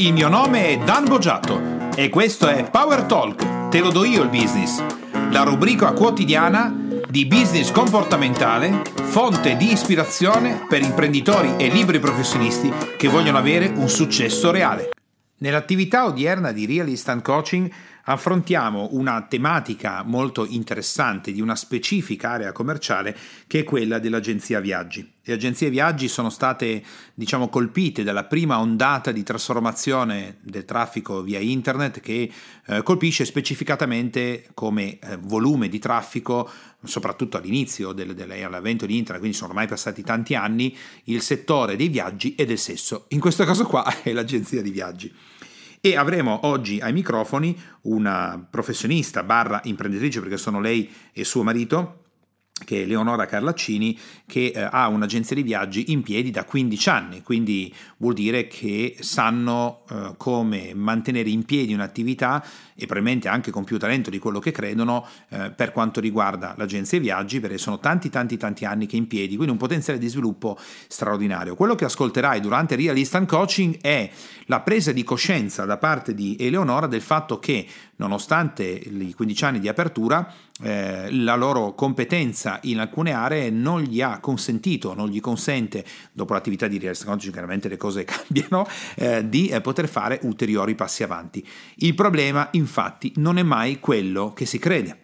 [0.00, 4.22] Il mio nome è Dan Boggiato e questo è Power Talk, te lo do io
[4.22, 4.82] il business,
[5.30, 6.74] la rubrica quotidiana
[7.06, 13.90] di business comportamentale, fonte di ispirazione per imprenditori e liberi professionisti che vogliono avere un
[13.90, 14.88] successo reale.
[15.40, 17.70] Nell'attività odierna di Real Instant Coaching
[18.04, 23.14] affrontiamo una tematica molto interessante di una specifica area commerciale
[23.46, 25.18] che è quella dell'agenzia viaggi.
[25.30, 26.82] Le agenzie viaggi sono state,
[27.14, 32.28] diciamo, colpite dalla prima ondata di trasformazione del traffico via internet che
[32.66, 36.50] eh, colpisce specificatamente come eh, volume di traffico,
[36.82, 41.88] soprattutto all'inizio del, dell'avvento di internet, quindi sono ormai passati tanti anni, il settore dei
[41.88, 43.04] viaggi e del sesso.
[43.10, 45.14] In questo caso qua è l'agenzia di viaggi.
[45.80, 51.99] E avremo oggi ai microfoni una professionista barra imprenditrice, perché sono lei e suo marito,
[52.64, 57.22] che è Leonora Carlaccini, che eh, ha un'agenzia di viaggi in piedi da 15 anni,
[57.22, 62.44] quindi vuol dire che sanno eh, come mantenere in piedi un'attività
[62.80, 66.98] e probabilmente anche con più talento di quello che credono eh, per quanto riguarda l'agenzia
[66.98, 69.98] di viaggi, perché sono tanti tanti tanti anni che è in piedi, quindi un potenziale
[69.98, 71.54] di sviluppo straordinario.
[71.54, 74.10] Quello che ascolterai durante Real Instant Coaching è
[74.46, 77.66] la presa di coscienza da parte di Eleonora del fatto che
[78.00, 84.00] nonostante i 15 anni di apertura, eh, la loro competenza in alcune aree non gli
[84.00, 89.28] ha consentito, non gli consente, dopo l'attività di real estate, chiaramente le cose cambiano, eh,
[89.28, 91.46] di eh, poter fare ulteriori passi avanti.
[91.76, 92.69] Il problema infatti
[93.16, 94.99] non è mai quello che si crede.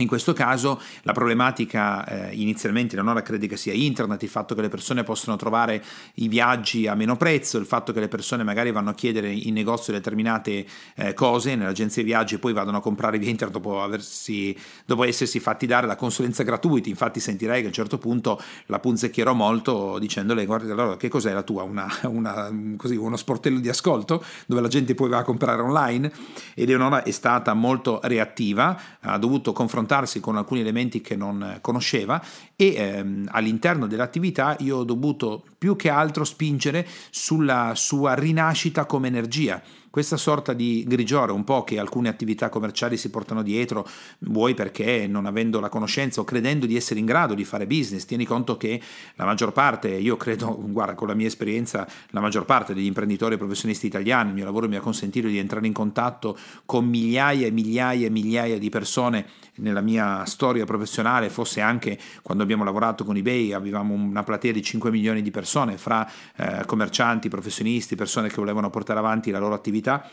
[0.00, 4.62] In questo caso la problematica eh, inizialmente Leonora crede che sia internet, il fatto che
[4.62, 5.84] le persone possono trovare
[6.14, 9.52] i viaggi a meno prezzo, il fatto che le persone magari vanno a chiedere in
[9.52, 14.56] negozio determinate eh, cose nell'agenzia viaggi e poi vadano a comprare via internet dopo, aversi,
[14.86, 16.88] dopo essersi fatti dare la consulenza gratuita.
[16.88, 21.32] Infatti sentirei che a un certo punto la punzecchierò molto dicendole guarda allora che cos'è
[21.32, 21.62] la tua?
[21.64, 26.10] Una, una, così, uno sportello di ascolto dove la gente poi va a comprare online
[26.54, 31.58] e Leonora è stata molto reattiva, ha dovuto confrontare confrontarsi con alcuni elementi che non
[31.60, 32.22] conosceva
[32.54, 39.08] e ehm, all'interno dell'attività io ho dovuto più che altro spingere sulla sua rinascita come
[39.08, 39.60] energia
[39.90, 43.86] questa sorta di grigiore un po' che alcune attività commerciali si portano dietro,
[44.20, 48.04] vuoi perché non avendo la conoscenza o credendo di essere in grado di fare business,
[48.04, 48.80] tieni conto che
[49.16, 53.34] la maggior parte, io credo, guarda, con la mia esperienza, la maggior parte degli imprenditori
[53.34, 57.48] e professionisti italiani, il mio lavoro mi ha consentito di entrare in contatto con migliaia
[57.48, 59.26] e migliaia e migliaia di persone
[59.56, 64.62] nella mia storia professionale, fosse anche quando abbiamo lavorato con eBay, avevamo una platea di
[64.62, 69.54] 5 milioni di persone, fra eh, commercianti, professionisti, persone che volevano portare avanti la loro
[69.54, 70.08] attività attività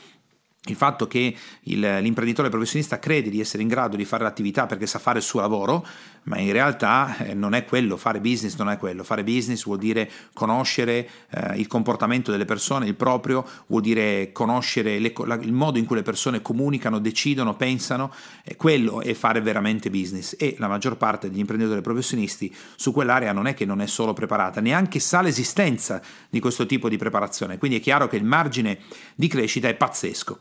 [0.67, 4.85] il fatto che il, l'imprenditore professionista crede di essere in grado di fare l'attività perché
[4.85, 5.85] sa fare il suo lavoro,
[6.27, 9.77] ma in realtà eh, non è quello, fare business non è quello, fare business vuol
[9.77, 15.53] dire conoscere eh, il comportamento delle persone, il proprio, vuol dire conoscere le, la, il
[15.53, 20.35] modo in cui le persone comunicano, decidono, pensano, e quello è fare veramente business.
[20.37, 24.13] E la maggior parte degli imprenditori professionisti su quell'area non è che non è solo
[24.13, 28.79] preparata, neanche sa l'esistenza di questo tipo di preparazione, quindi è chiaro che il margine
[29.15, 30.39] di crescita è pazzesco.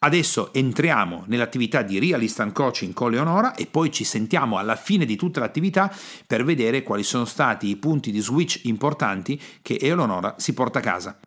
[0.00, 5.04] Adesso entriamo nell'attività di Real Instant Coaching con Leonora e poi ci sentiamo alla fine
[5.04, 5.92] di tutta l'attività
[6.24, 10.82] per vedere quali sono stati i punti di switch importanti che Eleonora si porta a
[10.82, 11.18] casa.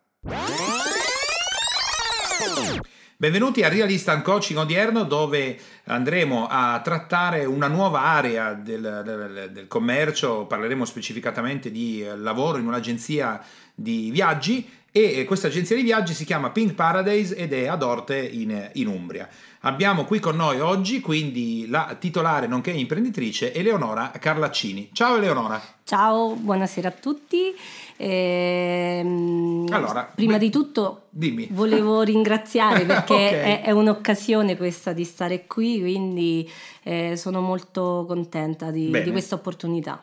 [3.14, 9.50] Benvenuti a Real Instant Coaching odierno dove andremo a trattare una nuova area del, del,
[9.52, 13.38] del commercio, parleremo specificatamente di lavoro in un'agenzia
[13.74, 18.18] di viaggi e questa agenzia di viaggi si chiama Pink Paradise ed è ad Orte
[18.18, 19.26] in, in, Umbria.
[19.60, 24.90] Abbiamo qui con noi oggi quindi la titolare nonché imprenditrice Eleonora Carlaccini.
[24.92, 25.58] Ciao Eleonora.
[25.82, 27.54] Ciao, buonasera a tutti.
[27.96, 31.48] Ehm, allora, prima beh, di tutto dimmi.
[31.52, 33.32] volevo ringraziare perché okay.
[33.32, 36.46] è, è, un'occasione questa di stare qui, quindi
[36.82, 40.02] eh, sono molto contenta di, di questa opportunità.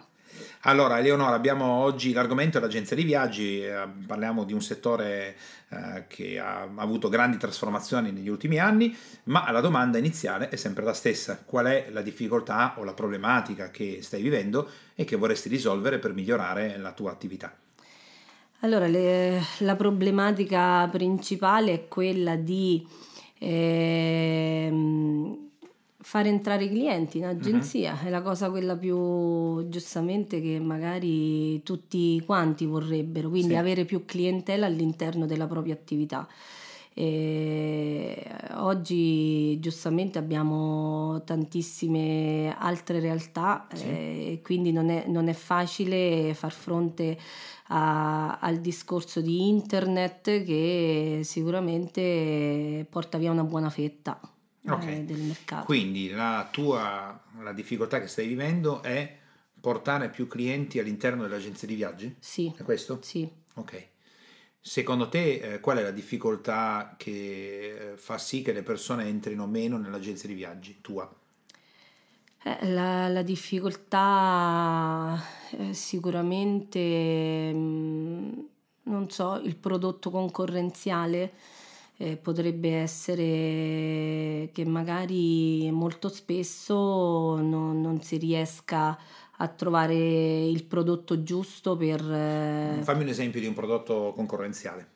[0.63, 5.37] Allora, Eleonora, abbiamo oggi l'argomento dell'agenzia di viaggi, eh, parliamo di un settore
[5.69, 8.93] eh, che ha avuto grandi trasformazioni negli ultimi anni,
[9.25, 11.41] ma la domanda iniziale è sempre la stessa.
[11.45, 16.13] Qual è la difficoltà o la problematica che stai vivendo e che vorresti risolvere per
[16.13, 17.55] migliorare la tua attività?
[18.59, 22.85] Allora, le, la problematica principale è quella di...
[23.37, 25.47] Eh,
[26.09, 28.07] fare entrare i clienti in agenzia uh-huh.
[28.07, 33.55] è la cosa quella più giustamente che magari tutti quanti vorrebbero, quindi sì.
[33.55, 36.27] avere più clientela all'interno della propria attività.
[36.95, 38.25] E
[38.55, 43.85] oggi giustamente abbiamo tantissime altre realtà Sì.
[43.85, 47.19] eh, e quindi non è, non è facile far fronte
[47.67, 54.19] a- al discorso di internet che sicuramente porta via una buona fetta
[54.63, 54.99] eh, Ok.
[54.99, 55.65] del mercato.
[55.65, 59.17] Quindi la tua la difficoltà che stai vivendo è
[59.59, 62.15] portare più clienti all'interno dell'agenzia di viaggi?
[62.19, 62.99] Sì, È questo?
[63.01, 63.29] sì.
[63.55, 63.87] Ok.
[64.61, 69.47] Secondo te eh, qual è la difficoltà che eh, fa sì che le persone entrino
[69.47, 71.09] meno nell'agenzia di viaggi tua?
[72.41, 75.21] Eh, la, la difficoltà
[75.51, 78.39] eh, sicuramente, mm,
[78.83, 81.33] non so, il prodotto concorrenziale
[82.01, 88.97] eh, potrebbe essere che magari molto spesso non, non si riesca
[89.41, 91.99] a trovare il prodotto giusto per...
[91.99, 94.87] eh, Fammi un esempio di un prodotto concorrenziale.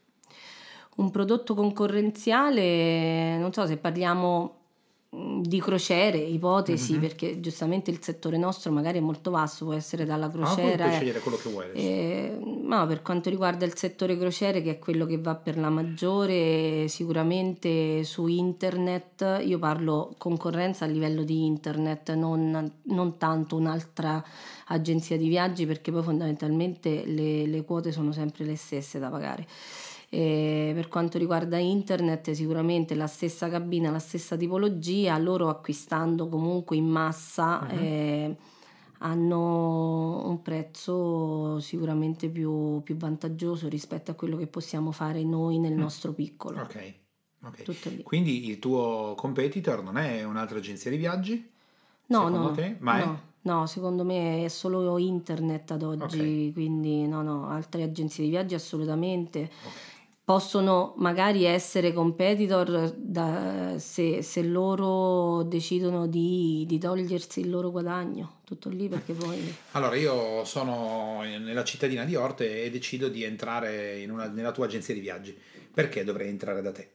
[0.95, 4.61] un prodotto concorrenziale, non so se parliamo
[5.41, 6.99] di crociere, ipotesi, Mhm.
[6.99, 10.83] perché giustamente il settore nostro magari è molto vasto, può essere dalla Ah, crociera.
[10.85, 14.71] puoi eh, scegliere quello che vuoi eh, ma per quanto riguarda il settore crociere, che
[14.71, 21.23] è quello che va per la maggiore, sicuramente su internet, io parlo concorrenza a livello
[21.23, 24.23] di internet, non, non tanto un'altra
[24.67, 29.45] agenzia di viaggi, perché poi fondamentalmente le, le quote sono sempre le stesse da pagare.
[30.13, 36.75] E per quanto riguarda internet, sicuramente la stessa cabina, la stessa tipologia, loro acquistando comunque
[36.75, 37.61] in massa.
[37.61, 37.69] Mhm.
[37.71, 38.35] eh,
[38.99, 45.73] hanno un prezzo sicuramente più, più vantaggioso rispetto a quello che possiamo fare noi nel
[45.73, 45.79] Mm.
[45.79, 46.61] nostro piccolo.
[46.61, 46.93] Ok.
[47.45, 47.63] ok.
[47.63, 48.03] Tutto lì.
[48.03, 51.51] Quindi il tuo competitor non è un'altra agenzia di viaggi?
[52.05, 52.75] No, secondo no, te?
[52.79, 53.05] Ma è?
[53.05, 58.29] no, no, secondo me è solo internet ad oggi, quindi no, no, altre agenzie di
[58.29, 59.49] viaggi assolutamente.
[59.65, 59.92] Ok.
[60.25, 68.39] Possono magari essere competitor da- se, se loro decidono di, di togliersi il loro guadagno,
[68.45, 69.53] tutto lì perché poi...
[69.71, 74.65] Allora, io sono nella cittadina di Orte e decido di entrare in una- nella tua
[74.65, 75.37] agenzia di viaggi.
[75.73, 76.91] Perché dovrei entrare da te?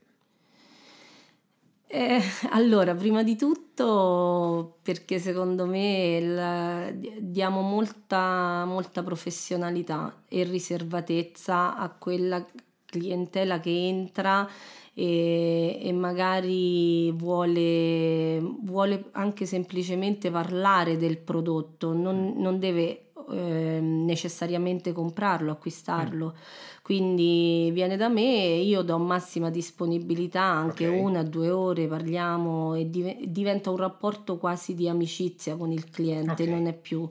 [1.87, 11.77] Eh, allora, prima di tutto, perché secondo me la- diamo molta, molta professionalità e riservatezza
[11.77, 12.43] a quella
[12.89, 14.49] clientela che entra
[14.95, 24.93] e, e magari vuole, vuole anche semplicemente parlare del prodotto, non, non deve ehm, necessariamente
[24.93, 26.35] comprarlo, acquistarlo.
[26.83, 31.01] Quindi viene da me, io do massima disponibilità, anche Ok.
[31.01, 36.45] una, due ore parliamo e div- diventa un rapporto quasi di amicizia con il cliente,
[36.45, 36.49] Ok.
[36.49, 37.07] non è più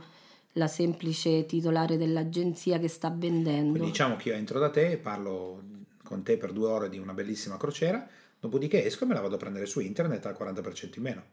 [0.57, 3.71] la semplice titolare dell'agenzia che sta vendendo.
[3.71, 5.61] Quindi diciamo che io entro da te, parlo
[6.03, 8.07] con te per due ore di una bellissima crociera,
[8.39, 11.23] dopodiché esco e me la vado a prendere su internet al 40% in meno.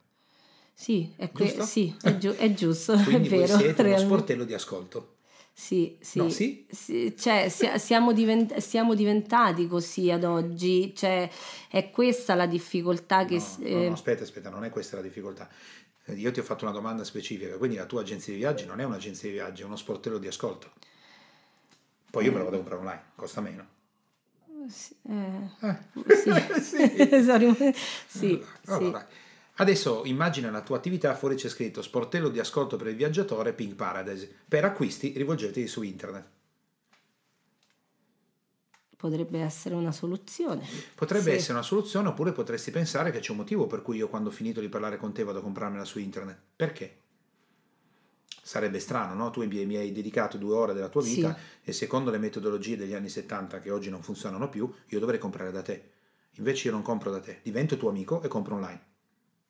[0.73, 1.63] Sì, è, que- Giusto?
[1.65, 3.57] sì, è, giu- è giusto, Quindi è voi vero.
[3.59, 5.11] siete uno sportello di ascolto.
[5.57, 6.19] Sì, sì.
[6.19, 6.67] No, sì?
[6.69, 11.31] Sì, cioè, sia- siamo, divent- siamo diventati così ad oggi, cioè,
[11.71, 13.35] è questa la difficoltà che...
[13.35, 15.49] No, s- no, eh, no, aspetta, aspetta, non è questa la difficoltà.
[16.07, 18.85] Io ti ho fatto una domanda specifica, quindi la tua agenzia di viaggi non è
[18.85, 20.73] un'agenzia di viaggi, è uno sportello di ascolto.
[22.11, 23.67] Poi io me lo vado a comprare online, costa meno.
[24.69, 25.77] sì, eh, Eh.
[26.15, 27.23] sì.
[28.07, 29.07] Sì, Allora,
[29.57, 33.75] adesso immagina la tua attività, fuori c'è scritto sportello di ascolto per il viaggiatore Pink
[33.75, 34.33] Paradise.
[34.47, 36.25] Per acquisti rivolgetevi su internet.
[39.05, 40.67] Sì, potrebbe essere una soluzione.
[40.95, 41.37] Potrebbe Sì.
[41.37, 44.33] essere una soluzione oppure potresti pensare che c'è un motivo per cui io quando ho
[44.33, 46.39] finito di parlare con te vado a comprarmela su internet.
[46.57, 46.99] Perché?
[48.43, 49.31] Sarebbe strano, no?
[49.31, 51.15] Tu mi hai dedicato due ore della tua Sì.
[51.17, 55.19] vita e secondo le metodologie degli anni 70 che oggi non funzionano più, io dovrei
[55.19, 55.91] comprare da te.
[56.37, 58.83] Invece io non compro da te, divento tuo amico e compro online.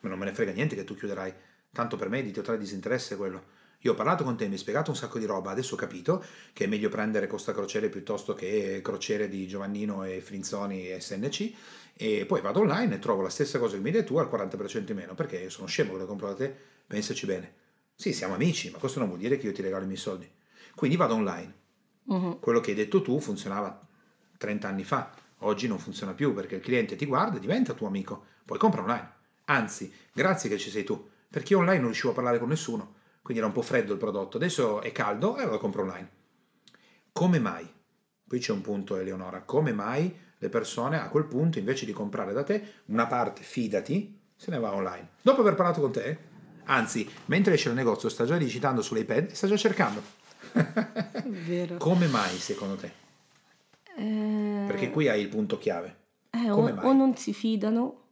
[0.00, 1.32] Ma non me ne frega niente che tu chiuderai.
[1.72, 3.62] Tanto per me di totale disinteresse quello.
[3.84, 6.24] Io ho parlato con te, mi hai spiegato un sacco di roba, adesso ho capito
[6.54, 11.52] che è meglio prendere Costa Crociere piuttosto che Crociere di Giovannino e Frinzoni e SNC
[11.92, 14.90] e poi vado online e trovo la stessa cosa che mi dai tu al 40%
[14.90, 17.52] in meno, perché io sono scemo che lo compro da te, pensaci bene.
[17.94, 20.28] Sì, siamo amici, ma questo non vuol dire che io ti regalo i miei soldi.
[20.74, 21.54] Quindi vado online.
[22.04, 22.40] Mhm.
[22.40, 23.78] Quello che hai detto tu funzionava
[24.38, 27.86] 30 anni fa, oggi non funziona più perché il cliente ti guarda e diventa tuo
[27.86, 29.12] amico, poi compra online.
[29.44, 33.02] Anzi, grazie che ci sei tu, perché io online non riuscivo a parlare con nessuno,
[33.24, 36.08] quindi era un po' freddo il prodotto, adesso è caldo e lo compro online.
[37.10, 37.66] Come mai?
[38.28, 42.34] Qui c'è un punto, Eleonora, come mai le persone a quel punto, invece di comprare
[42.34, 45.08] da te, una parte, fidati, se ne va online.
[45.22, 46.18] Dopo aver parlato con te,
[46.64, 50.02] anzi, mentre esce dal negozio sta già digitando sull'iPad e sta già cercando.
[51.24, 51.78] Vero.
[51.78, 52.92] Come mai secondo te?
[53.96, 55.96] Eh, Perché qui hai il punto chiave.
[56.30, 56.84] eh, Eh, o, Come mai?
[56.84, 58.02] o non si fidano.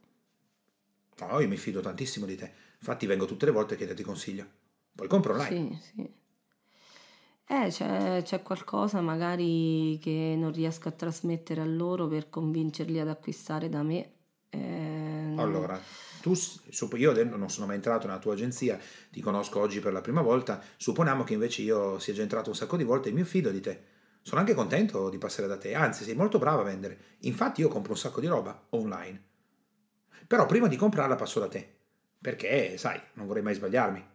[1.19, 2.51] No, io mi fido tantissimo di te.
[2.79, 4.45] Infatti vengo tutte le volte a chiederti consiglio.
[4.95, 5.79] Poi compro online.
[5.81, 6.21] Sì, sì.
[7.45, 13.09] Eh, c'è, c'è qualcosa magari che non riesco a trasmettere a loro per convincerli ad
[13.09, 14.11] acquistare da me.
[14.49, 15.79] Eh, Allora,
[16.21, 16.33] tu,
[16.95, 18.79] io non sono mai entrato nella tua agenzia,
[19.11, 22.55] ti conosco oggi per la prima volta, supponiamo che invece io sia già entrato un
[22.55, 23.81] sacco di volte e mi fido di te.
[24.21, 26.97] Sono anche contento di passare da te, anzi sei molto brava a vendere.
[27.19, 29.21] Infatti io compro un sacco di roba online.
[30.27, 31.67] Però prima di comprarla passo da te,
[32.21, 34.11] perché, sai, non vorrei mai sbagliarmi.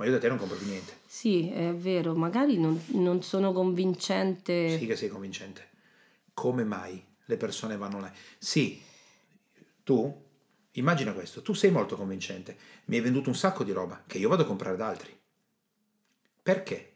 [0.00, 1.00] Ma io da te non compro più niente.
[1.04, 4.78] Sì, è vero, magari non, non sono convincente.
[4.78, 5.68] Sì che sei convincente.
[6.32, 8.16] Come mai le persone vanno online?
[8.38, 8.80] Sì,
[9.84, 10.24] tu,
[10.72, 14.30] immagina questo, tu sei molto convincente, mi hai venduto un sacco di roba che io
[14.30, 15.14] vado a comprare da altri.
[16.42, 16.92] Perché?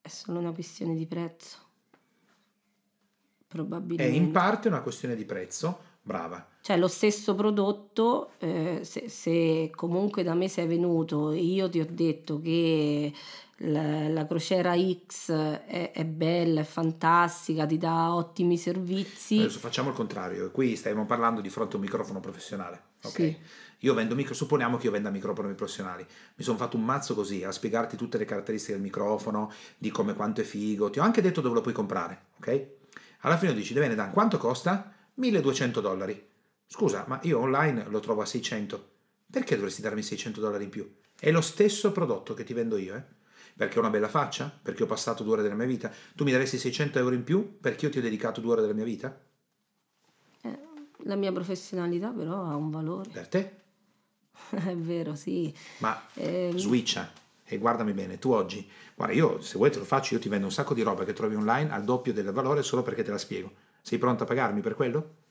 [0.00, 1.58] È solo una questione di prezzo.
[3.40, 4.16] È Probabilmente.
[4.16, 6.48] in parte una questione di prezzo, brava.
[6.64, 11.78] Cioè, lo stesso prodotto, eh, se, se comunque da me sei venuto e io ti
[11.78, 13.12] ho detto che
[13.56, 19.40] la, la crociera X è, è bella, è fantastica, ti dà ottimi servizi.
[19.40, 22.80] Adesso facciamo il contrario, qui stiamo parlando di fronte a un microfono professionale.
[23.02, 23.12] Ok?
[23.12, 23.36] Sì.
[23.80, 26.06] Io vendo micro, supponiamo che io venda microfoni professionali.
[26.36, 30.14] Mi sono fatto un mazzo così a spiegarti tutte le caratteristiche del microfono, di come
[30.14, 30.88] quanto è figo.
[30.88, 32.66] Ti ho anche detto dove lo puoi comprare, ok?
[33.20, 34.90] Alla fine dici, bene, Dan, quanto costa?
[35.16, 36.32] 1200 dollari.
[36.66, 38.92] Scusa, ma io online lo trovo a 600.
[39.30, 40.92] Perché dovresti darmi 600 dollari in più?
[41.18, 43.02] È lo stesso prodotto che ti vendo io, eh?
[43.56, 44.52] Perché ho una bella faccia?
[44.62, 45.92] Perché ho passato due ore della mia vita?
[46.14, 48.74] Tu mi daresti 600 euro in più perché io ti ho dedicato due ore della
[48.74, 49.16] mia vita?
[50.42, 50.58] Eh,
[51.04, 53.10] la mia professionalità però ha un valore.
[53.10, 53.54] Per te?
[54.50, 55.54] È vero, sì.
[55.78, 56.56] Ma Ehm.
[56.56, 57.12] switcha
[57.44, 60.46] e guardami bene, tu oggi, guarda io se vuoi te lo faccio, io ti vendo
[60.46, 63.18] un sacco di roba che trovi online al doppio del valore solo perché te la
[63.18, 63.52] spiego.
[63.82, 65.22] Sei pronta a pagarmi per quello?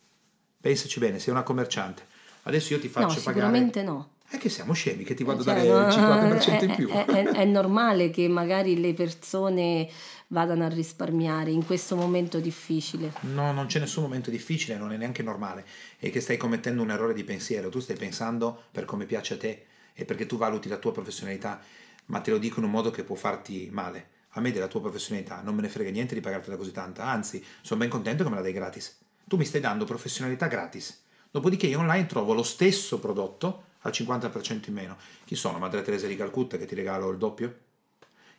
[0.63, 2.05] Pensaci bene, sei una commerciante.
[2.43, 3.21] Adesso io ti No, faccio pagare...
[3.33, 4.11] sicuramente no.
[4.29, 6.75] È che siamo scemi, che ti vado a Cioè, dare no, il 50% in è-
[6.77, 6.87] più.
[6.87, 9.89] È, è- è normale che magari le persone
[10.27, 13.11] vadano a risparmiare in questo momento difficile.
[13.33, 15.65] No, non c'è nessun momento difficile, non è neanche normale.
[15.99, 17.67] È che stai commettendo un errore di pensiero.
[17.67, 21.59] Tu stai pensando per come piace a te e perché tu valuti la tua professionalità,
[22.05, 24.11] ma te lo dico in un modo che può farti male.
[24.35, 27.43] A me della tua professionalità non me ne frega niente di pagartela così tanta, anzi,
[27.61, 29.01] sono ben contento che me la dai gratis.
[29.27, 31.03] Tu mi stai dando professionalità gratis.
[31.31, 34.97] Dopodiché io online trovo lo stesso prodotto al 50% in meno.
[35.25, 35.57] Chi sono?
[35.57, 37.55] Madre Teresa di Calcutta che ti regalo il doppio?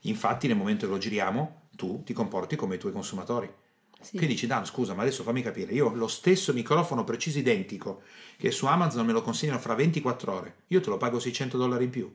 [0.02, 3.52] Infatti nel momento che lo giriamo, tu ti comporti come i tuoi consumatori.
[4.00, 4.18] Sì.
[4.18, 8.02] Che dici, Dan, scusa, ma adesso fammi capire, io ho lo stesso microfono preciso identico,
[8.36, 11.84] che su Amazon me lo consegnano fra 24 ore, io te lo pago 600 dollari
[11.84, 12.14] in più?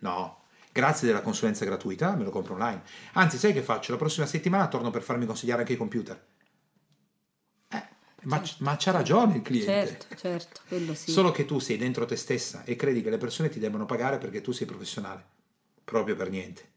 [0.00, 2.82] No, grazie della consulenza gratuita me lo compro online.
[3.12, 3.92] Anzi, sai che faccio?
[3.92, 6.22] La prossima settimana torno per farmi consigliare anche i computer.
[8.22, 9.72] Ma, ma c'ha ragione il cliente.
[9.72, 11.10] Certo, certo, quello sì.
[11.10, 14.18] Solo che tu sei dentro te stessa e credi che le persone ti debbano pagare
[14.18, 15.24] perché tu sei professionale.
[15.84, 16.70] Proprio per niente.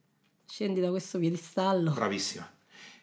[0.47, 1.91] Scendi da questo piedistallo.
[1.91, 2.49] Bravissima.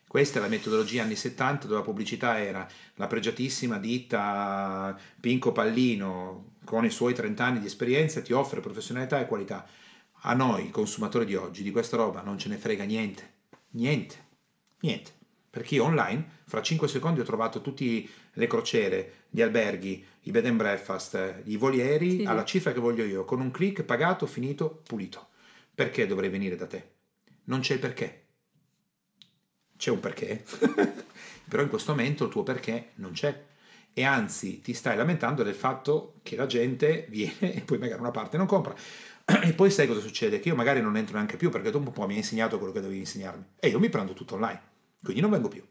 [0.06, 6.52] Questa è la metodologia anni 70 dove la pubblicità era la pregiatissima ditta Pinco Pallino
[6.64, 9.66] con i suoi 30 anni di esperienza ti offre professionalità e qualità.
[10.24, 13.32] A noi, consumatori di oggi, di questa roba non ce ne frega niente.
[13.70, 14.14] Niente.
[14.80, 15.12] Niente.
[15.48, 20.46] Perché io online, fra 5 secondi ho trovato tutte le crociere, gli alberghi, i bed
[20.46, 22.24] and breakfast, i voli aerei Sì.
[22.24, 25.28] alla cifra che voglio io, con un click pagato, finito, pulito.
[25.74, 26.90] Perché dovrei venire da te?
[27.44, 28.20] Non c'è il perché.
[29.76, 30.44] C'è un perché,
[31.48, 33.44] però in questo momento il tuo perché non c'è.
[33.94, 38.10] E anzi ti stai lamentando del fatto che la gente viene e poi magari una
[38.12, 38.74] parte non compra.
[39.42, 40.40] E poi sai cosa succede?
[40.40, 42.72] Che io magari non entro neanche più perché tu un po' mi hai insegnato quello
[42.72, 43.44] che dovevi insegnarmi.
[43.60, 44.60] E io mi prendo tutto online,
[45.02, 45.62] quindi non vengo più.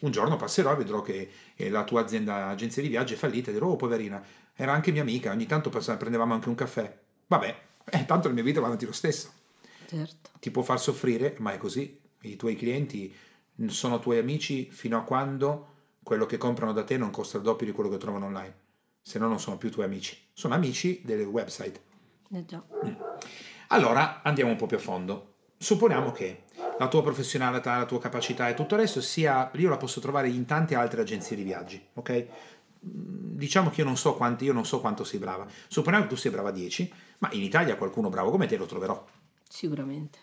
[0.00, 3.50] Un giorno passerò e vedrò che eh, la tua azienda, agenzia di viaggio è fallita
[3.50, 4.22] e dirò, oh poverina,
[4.54, 6.98] era anche mia amica, ogni tanto prendevamo anche un caffè.
[7.26, 9.32] Vabbè, eh, tanto la mia vita va avanti lo stesso
[9.86, 10.30] Certo.
[10.40, 12.00] ti può far soffrire, ma è così.
[12.22, 13.14] I tuoi clienti
[13.68, 17.66] sono tuoi amici fino a quando quello che comprano da te non costa il doppio
[17.66, 18.54] di quello che trovano online.
[19.00, 21.80] Se no non sono più tuoi amici, sono amici delle website.
[22.32, 22.62] Eh già.
[23.68, 25.34] Allora andiamo un po' più a fondo.
[25.56, 26.42] Supponiamo che
[26.78, 30.28] la tua professionalità, la tua capacità e tutto il resto sia, io la posso trovare
[30.28, 32.26] in tante altre agenzie di viaggi, ok?
[32.84, 35.46] Mm, Diciamo che io non so quanto, io non so quanto sei brava.
[35.68, 38.66] Supponiamo che tu sia brava a 10, ma in Italia qualcuno bravo come te lo
[38.66, 39.06] troverò.
[39.48, 40.18] Sicuramente.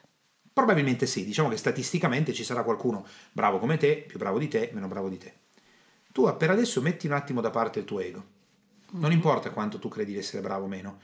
[0.52, 4.70] Probabilmente sì, diciamo che statisticamente ci sarà qualcuno bravo come te, più bravo di te,
[4.74, 5.34] meno bravo di te.
[6.12, 8.24] Tu per adesso metti un attimo da parte il tuo ego.
[8.92, 11.00] Non importa quanto tu credi di essere bravo o meno,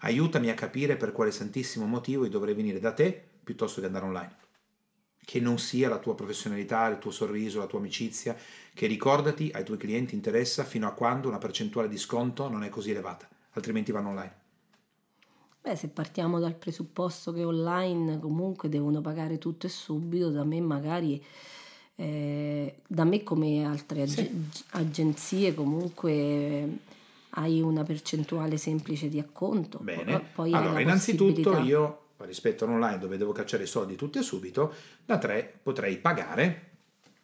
[0.00, 4.04] aiutami a capire per quale santissimo motivo io dovrei venire da te piuttosto che andare
[4.04, 4.36] online.
[5.30, 8.36] Che non sia la tua professionalità, il tuo sorriso, la tua amicizia,
[8.74, 12.68] che ricordati ai tuoi clienti interessa fino a quando una percentuale di sconto non è
[12.68, 14.34] così elevata, altrimenti vanno online.
[15.62, 20.60] Beh, se partiamo dal presupposto che online comunque devono pagare tutto e subito, da me
[20.60, 21.24] magari,
[21.94, 24.44] eh, da me come altre ag- sì.
[24.70, 26.78] agenzie comunque
[27.34, 29.78] hai una percentuale semplice di acconto.
[29.80, 34.74] Bene, poi allora innanzitutto io rispetto all'online dove devo cacciare i soldi tutti e subito,
[35.04, 36.70] da 3 potrei pagare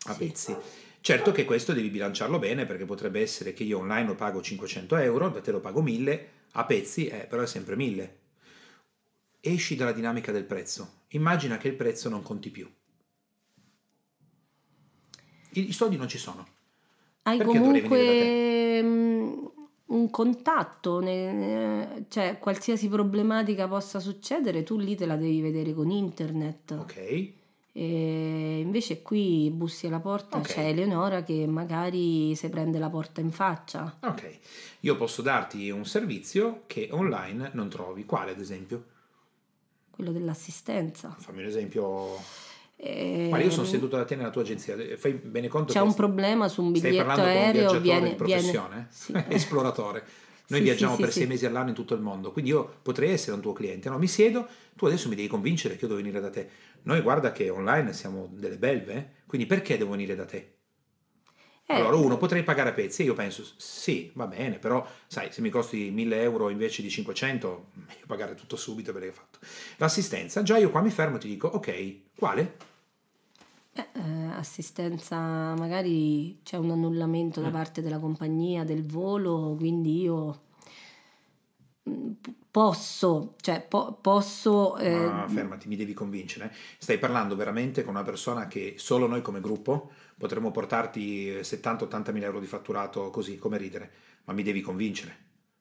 [0.06, 0.18] a sì.
[0.18, 0.56] pezzi.
[1.00, 4.96] Certo che questo devi bilanciarlo bene perché potrebbe essere che io online lo pago 500
[4.96, 8.18] euro, da te lo pago 1000, a pezzi eh, però è sempre 1000.
[9.40, 12.68] Esci dalla dinamica del prezzo, immagina che il prezzo non conti più.
[15.50, 16.44] I, i soldi non ci sono.
[17.22, 18.65] Hai perché comunque
[19.86, 26.72] un contatto, cioè qualsiasi problematica possa succedere, tu lì te la devi vedere con internet.
[26.72, 27.32] Ok.
[27.78, 30.54] E invece qui bussi alla porta, okay.
[30.54, 33.98] c'è Eleonora che magari si prende la porta in faccia.
[34.00, 34.38] Ok,
[34.80, 38.06] io posso darti un servizio che online non trovi.
[38.06, 38.84] Quale ad esempio?
[39.90, 41.14] Quello dell'assistenza.
[41.18, 42.16] Fammi un esempio.
[42.78, 45.86] Eh, Ma io sono seduto da te nella tua agenzia, fai bene conto c'è che
[45.86, 49.24] un problema su un biglietto aereo, un viene, di professione, viene...
[49.28, 49.32] Sì.
[49.34, 50.04] esploratore.
[50.48, 53.10] Noi sì, viaggiamo sì, per sei mesi all'anno in tutto il mondo, quindi io potrei
[53.10, 53.88] essere un tuo cliente.
[53.88, 56.48] No, mi siedo, tu adesso mi devi convincere che io devo venire da te.
[56.82, 60.55] Noi guarda che online siamo delle belve, quindi perché devo venire da te?
[61.68, 61.74] Eh.
[61.74, 65.50] Allora uno potrei pagare a pezzi io penso sì, va bene, però sai, se mi
[65.50, 69.38] costi 1000 euro invece di 500, meglio pagare tutto subito perché ho fatto.
[69.78, 72.56] L'assistenza, già io qua mi fermo e ti dico ok, quale?
[73.72, 73.82] Eh,
[74.36, 75.18] assistenza,
[75.54, 77.52] magari c'è un annullamento da mm.
[77.52, 80.44] parte della compagnia del volo, quindi io
[82.50, 84.76] posso, cioè po- posso...
[84.78, 84.94] Eh...
[84.94, 86.52] Ah, fermati, mi devi convincere.
[86.78, 92.26] Stai parlando veramente con una persona che solo noi come gruppo potremmo portarti 70-80 mila
[92.26, 93.90] euro di fatturato così, come ridere,
[94.24, 95.14] ma mi devi convincere,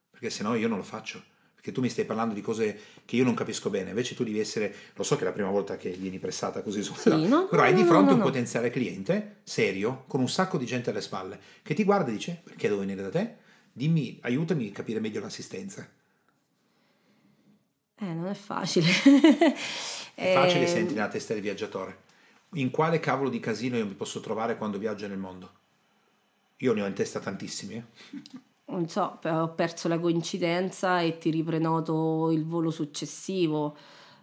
[0.09, 1.21] perché se no io non lo faccio.
[1.53, 4.39] Perché tu mi stai parlando di cose che io non capisco bene, invece tu devi
[4.39, 7.47] essere, lo so che è la prima volta che vieni pressata così su, sì, no,
[7.47, 10.91] però no, hai di fronte no, un potenziale cliente serio, con un sacco di gente
[10.91, 13.35] alle spalle, che ti guarda e dice perché devo venire da te?
[13.73, 15.89] Dimmi, aiutami a capire meglio l'assistenza.
[17.97, 18.87] Eh, non è facile.
[20.15, 20.67] è facile, eh...
[20.67, 22.03] senti nella testa del viaggiatore
[22.55, 25.49] in quale cavolo di casino io mi posso trovare quando viaggio nel mondo?
[26.57, 27.75] Io ne ho in testa tantissimi.
[27.75, 27.83] Eh?
[28.67, 33.75] Non so, ho perso la coincidenza e ti riprenoto il volo successivo.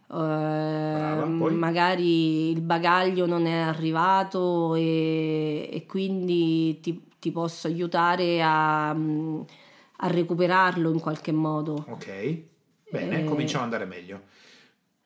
[0.06, 8.42] Brava, uh, magari il bagaglio non è arrivato e, e quindi ti, ti, posso aiutare
[8.42, 11.86] a, a, recuperarlo in qualche modo.
[11.88, 12.42] Ok,
[12.92, 13.24] bene, eh...
[13.24, 14.22] cominciamo ad andare meglio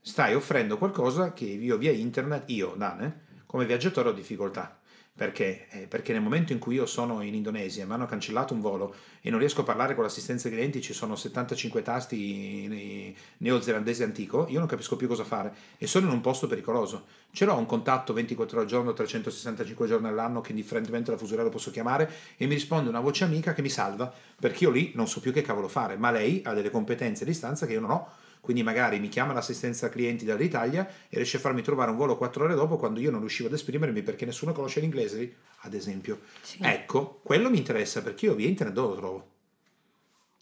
[0.06, 4.78] stai offrendo qualcosa che io via internet, io, Dane, come viaggiatore ho difficoltà.
[5.16, 5.66] Perché?
[5.70, 8.60] Eh, perché nel momento in cui io sono in Indonesia e mi hanno cancellato un
[8.60, 14.46] volo e non riesco a parlare con l'assistenza clienti, ci sono 75 tasti neozelandese antico,
[14.50, 17.06] io non capisco più cosa fare e sono in un posto pericoloso.
[17.30, 21.44] Ce l'ho un contatto 24 ore al giorno, 365 giorni all'anno che indifferentemente la fusuriera
[21.44, 24.92] lo posso chiamare e mi risponde una voce amica che mi salva perché io lì
[24.94, 27.80] non so più che cavolo fare, ma lei ha delle competenze a distanza che io
[27.80, 28.08] non ho
[28.46, 32.44] quindi magari mi chiama l'assistenza clienti dall'Italia e riesce a farmi trovare un volo quattro
[32.44, 36.20] ore dopo quando io non riuscivo ad esprimermi perché nessuno conosce l'inglese, ad esempio.
[36.42, 36.60] Sì.
[36.62, 39.30] Ecco, quello mi interessa perché io via internet dove lo trovo?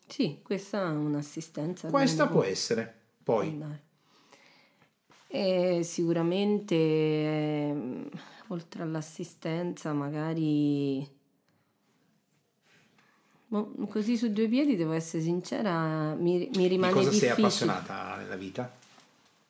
[0.06, 1.88] Sì, questa è un'assistenza.
[1.88, 2.94] Questa può essere.
[3.22, 3.58] Poi.
[5.26, 8.10] E sicuramente, eh,
[8.48, 11.13] oltre all'assistenza, magari
[13.88, 17.34] così su due piedi, devo essere sincera, mi, mi rimane Di cosa difficile.
[17.34, 18.70] sei appassionata nella vita,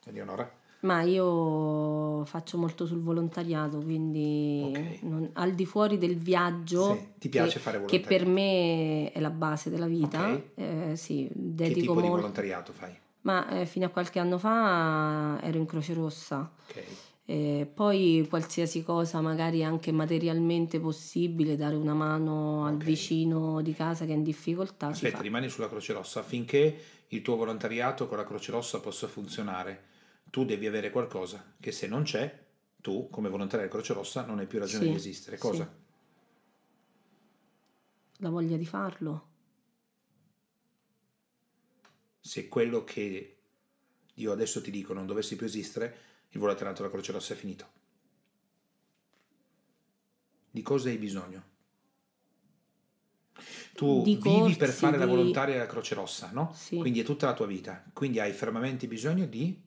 [0.04, 0.50] Eleonora?
[0.80, 4.98] Ma io faccio molto sul volontariato, quindi okay.
[5.02, 8.08] non, al di fuori del viaggio, sì, ti piace che, fare volontariato?
[8.08, 10.20] Che per me è la base della vita.
[10.20, 10.90] Okay.
[10.90, 12.08] Eh, sì, dedico che tipo molto...
[12.08, 12.94] di volontariato fai?
[13.22, 16.50] Ma eh, fino a qualche anno fa ero in Croce Rossa.
[16.68, 16.84] Okay.
[17.26, 24.04] E poi qualsiasi cosa, magari anche materialmente possibile, dare una mano al vicino di casa
[24.04, 24.88] che è in difficoltà.
[24.88, 29.92] Aspetta, rimani sulla Croce Rossa affinché il tuo volontariato con la Croce Rossa possa funzionare.
[30.28, 32.42] Tu devi avere qualcosa che se non c'è,
[32.82, 35.38] tu come volontario della Croce Rossa non hai più ragione sì, di esistere.
[35.38, 35.64] Cosa?
[35.64, 35.82] Sì.
[38.18, 39.28] La voglia di farlo.
[42.20, 43.36] Se quello che
[44.12, 45.96] io adesso ti dico non dovessi più esistere,
[46.34, 47.66] il volontariato della Croce Rossa è finito.
[50.50, 51.52] Di cosa hai bisogno?
[53.74, 54.98] Tu di vivi corsi, per fare di...
[54.98, 56.52] la volontaria della Croce Rossa, no?
[56.54, 56.76] Sì.
[56.76, 57.84] Quindi è tutta la tua vita.
[57.92, 59.60] Quindi hai fermamente bisogno di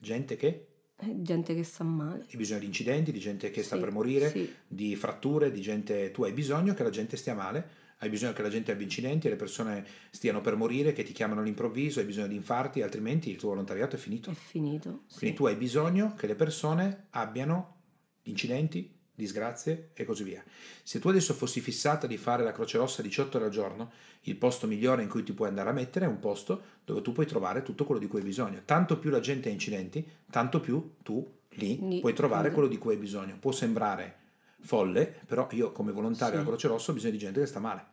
[0.00, 2.26] gente che Eh, Gente che sta male.
[2.28, 4.52] Hai bisogno di incidenti, di gente che sta Sì, per morire, sì.
[4.66, 6.10] di fratture, di gente...
[6.10, 9.26] Tu hai bisogno che la gente stia male, hai bisogno che la gente abbia incidenti
[9.26, 13.30] e le persone stiano per morire, che ti chiamano all'improvviso, hai bisogno di infarti, altrimenti
[13.30, 14.30] il tuo volontariato è finito.
[14.30, 15.02] È finito.
[15.06, 15.18] sì.
[15.18, 17.76] Quindi tu hai bisogno che le persone abbiano
[18.22, 20.44] incidenti, disgrazie e così via.
[20.82, 23.90] Se tu adesso fossi fissata di fare la Croce Rossa 18 ore al giorno,
[24.22, 27.12] il posto migliore in cui ti puoi andare a mettere è un posto dove tu
[27.12, 28.62] puoi trovare tutto quello di cui hai bisogno.
[28.64, 32.54] Tanto più la gente ha incidenti, tanto più tu lì Lì, puoi trovare sì.
[32.54, 33.36] quello di cui hai bisogno.
[33.38, 34.17] Può sembrare
[34.60, 36.40] folle, però io come volontario Sì.
[36.40, 37.86] alla Croce Rossa ho bisogno di gente che sta male.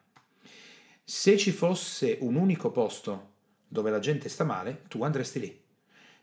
[1.04, 3.34] Se ci fosse un unico posto
[3.68, 5.64] dove la gente sta male, tu andresti lì.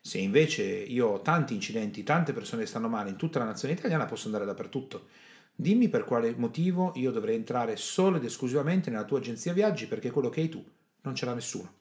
[0.00, 3.74] Se invece io ho tanti incidenti, tante persone che stanno male in tutta la nazione
[3.74, 5.06] italiana, posso andare dappertutto.
[5.54, 10.10] Dimmi per quale motivo io dovrei entrare solo ed esclusivamente nella tua agenzia viaggi perché
[10.10, 10.64] quello che hai tu
[11.02, 11.72] non ce l'ha nessuno.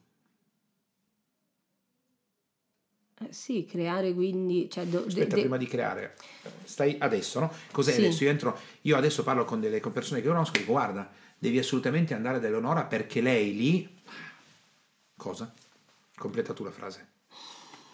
[3.11, 4.68] Eh, sì, creare quindi...
[4.70, 6.16] Cioè, do- de- Aspetta, de- prima di creare,
[6.64, 7.52] stai adesso, no?
[7.70, 8.00] Cos'è Sì.
[8.00, 8.24] adesso?
[8.24, 11.58] Io entro, io adesso parlo con delle con persone che conosco e dico guarda, devi
[11.58, 14.00] assolutamente andare da Eleonora perché lei lì...
[15.16, 15.52] Cosa?
[16.16, 17.08] Completa tu la frase.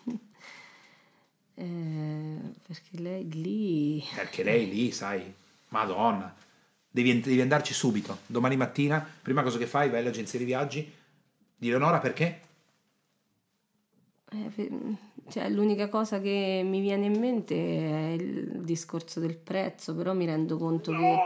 [1.55, 4.05] eh, perché lei lì...
[4.15, 5.33] Perché lei lì, sai,
[5.69, 6.35] madonna,
[6.91, 8.19] devi, devi andarci subito.
[8.27, 10.93] Domani mattina, prima cosa che fai, vai all'agenzia di viaggi,
[11.57, 12.41] di Eleonora perché?
[14.31, 14.51] Eh,
[15.29, 20.25] cioè, l'unica cosa che mi viene in mente è il discorso del prezzo, però mi
[20.27, 21.17] rendo conto che,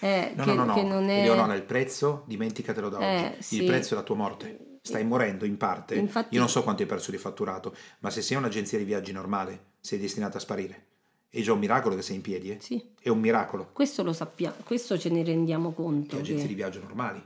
[0.00, 0.88] eh, No, che, no, no, che no.
[0.94, 1.18] non è...
[1.20, 3.42] Eleonora, il prezzo, dimenticatelo da Eh, oggi.
[3.42, 3.56] sì.
[3.60, 4.78] Il prezzo è la tua morte.
[4.82, 5.94] Stai morendo in parte.
[5.94, 9.12] Infatti- Io non so quanto hai perso di fatturato, ma se sei un'agenzia di viaggi
[9.12, 10.86] normale, sei destinata a sparire.
[11.28, 12.58] È già un miracolo che sei in piedi, eh?
[12.60, 13.68] Sì, È un miracolo.
[13.72, 16.16] questo lo sappiamo, questo ce ne rendiamo conto.
[16.16, 17.22] Le agenzie che- di viaggio normali.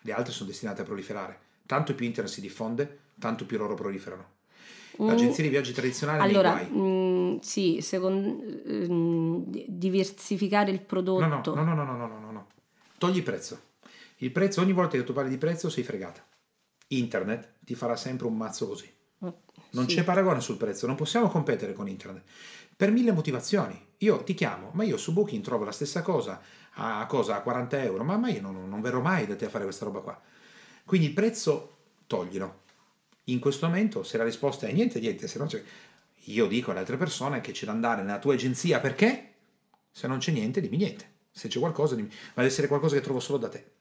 [0.00, 1.38] Le altre sono destinate a proliferare.
[1.66, 4.32] Tanto più internet si diffonde, tanto più loro proliferano.
[4.98, 6.22] L'agenzia di viaggi tradizionale Mm.
[6.28, 8.42] Allora, mh, sì, secondo,
[9.50, 11.54] di- diversificare il No, no, prodotto.
[11.54, 12.46] no, no, no, no, no, no, no.
[12.98, 13.60] Togli il prezzo.
[14.18, 16.24] Il prezzo, ogni volta che tu parli di prezzo, sei fregata.
[16.88, 18.90] Internet ti farà sempre un mazzo così.
[19.18, 19.96] Non Sì.
[19.96, 22.22] c'è paragone sul prezzo, non possiamo competere con internet.
[22.76, 23.76] Per mille motivazioni.
[23.98, 26.40] Io ti chiamo, ma io su Booking trovo la stessa cosa
[26.74, 29.48] a, cosa, a 40 euro, ma, ma io non, non verrò mai da te a
[29.48, 30.20] fare questa roba qua.
[30.84, 31.76] Quindi il prezzo
[32.06, 32.62] toglilo.
[33.24, 35.62] In questo momento, se la risposta è niente, niente, se no c'è...
[36.28, 39.32] Io dico alle altre persone che c'è da andare nella tua agenzia perché?
[39.90, 41.12] Se non c'è niente, dimmi niente.
[41.30, 42.08] Se c'è qualcosa, dimmi...
[42.08, 43.72] ma deve essere qualcosa che trovo solo da te.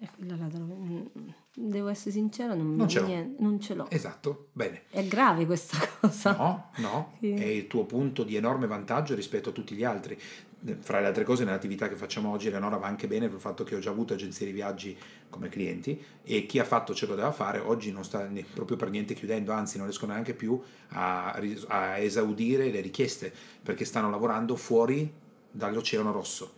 [0.00, 1.06] Eh, mm,
[1.54, 3.06] Devo essere sincera, non, Non ce l'ho.
[3.06, 3.90] niente, non ce l'ho.
[3.90, 4.82] Esatto, bene.
[4.90, 6.36] È grave questa cosa.
[6.36, 7.32] No, no, Sì.
[7.32, 10.16] è il tuo punto di enorme vantaggio rispetto a tutti gli altri.
[10.80, 13.62] Fra le altre cose, nell'attività che facciamo oggi, Eleonora va anche bene per il fatto
[13.62, 14.96] che ho già avuto agenzie di viaggi
[15.30, 18.90] come clienti e chi ha fatto ciò che doveva fare oggi non sta proprio per
[18.90, 24.56] niente chiudendo, anzi non riescono neanche più a, a esaudire le richieste perché stanno lavorando
[24.56, 25.08] fuori
[25.48, 26.54] dall'Oceano Rosso.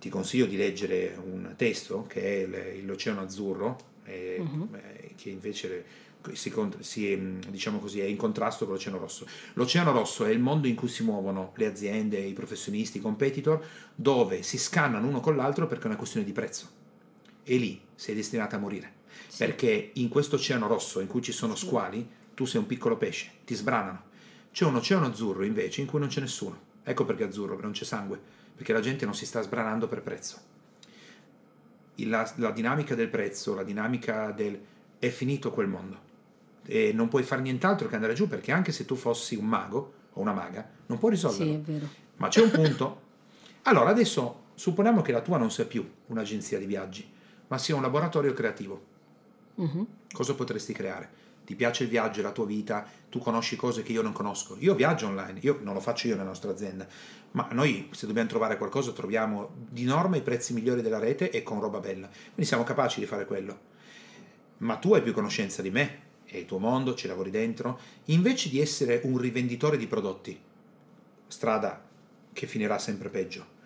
[0.00, 5.84] Ti consiglio di leggere un testo che è l'Oceano Azzurro, eh, eh, che invece
[6.32, 9.26] si, si, mm, diciamo così, è in contrasto con l'Oceano Rosso.
[9.54, 13.64] L'Oceano Rosso è il mondo in cui si muovono le aziende, i professionisti, i competitor,
[13.94, 16.80] dove si scannano uno con l'altro perché è una questione di prezzo.
[17.42, 19.00] E lì sei destinata a morire.
[19.26, 19.38] Sì.
[19.38, 23.30] Perché in questo oceano rosso in cui ci sono squali, tu sei un piccolo pesce,
[23.44, 24.10] ti sbranano.
[24.52, 26.70] C'è un oceano azzurro invece in cui non c'è nessuno.
[26.84, 28.20] Ecco perché è azzurro, perché non c'è sangue,
[28.54, 30.51] perché la gente non si sta sbranando per prezzo.
[32.06, 34.58] La, la dinamica del prezzo, la dinamica del...
[34.98, 36.10] è finito quel mondo.
[36.64, 39.92] E non puoi fare nient'altro che andare giù perché anche se tu fossi un mago
[40.12, 41.62] o una maga, non puoi risolverlo.
[41.64, 41.80] Sì.
[42.16, 43.00] Ma c'è un punto.
[43.62, 47.10] Allora, adesso supponiamo che la tua non sia più un'agenzia di viaggi,
[47.48, 48.90] ma sia un laboratorio creativo.
[49.56, 49.86] Mhm.
[50.12, 51.20] Cosa potresti creare?
[51.44, 54.56] Ti piace il viaggio, la tua vita, tu conosci cose che io non conosco.
[54.60, 56.86] Io viaggio online, io non lo faccio io nella nostra azienda,
[57.32, 61.42] ma noi se dobbiamo trovare qualcosa troviamo di norma i prezzi migliori della rete e
[61.42, 62.08] con roba bella.
[62.08, 63.70] Quindi siamo capaci di fare quello.
[64.58, 68.48] Ma tu hai più conoscenza di me, è il tuo mondo, ci lavori dentro, invece
[68.48, 70.40] di essere un rivenditore di prodotti,
[71.26, 71.82] strada
[72.32, 73.60] che finirà sempre peggio.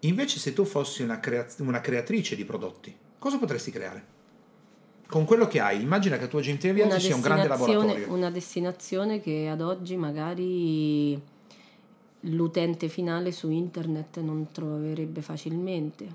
[0.00, 4.11] Invece se tu fossi una, crea- una creatrice di prodotti, cosa potresti creare?
[5.12, 7.46] Con quello che hai, immagina che la tua agenzia di Una viaggio sia un grande
[7.46, 8.10] laboratorio.
[8.14, 11.20] una destinazione che ad oggi magari
[12.20, 16.06] l'utente finale su internet non troverebbe facilmente.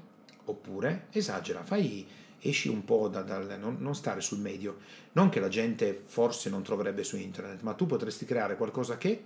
[0.45, 2.07] Oppure esagera, fai,
[2.39, 4.77] esci un po' da- dal, non, non stare sul medio.
[5.11, 9.23] Non che la gente forse non troverebbe su internet, ma tu potresti creare qualcosa che,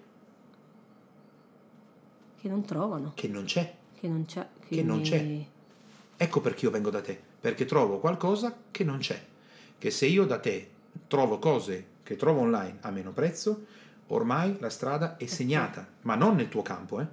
[2.42, 3.74] Che non trovano, che non c'è.
[3.98, 4.46] che non c'è.
[4.68, 5.18] Che non c'è.
[5.18, 5.48] quindi-
[6.18, 9.30] Ecco perché io vengo da te, perché trovo qualcosa che non c'è.
[9.82, 10.70] Che se io da te
[11.08, 13.66] trovo cose che trovo online a meno prezzo,
[14.10, 17.08] ormai la strada è segnata, ma non nel tuo campo, eh.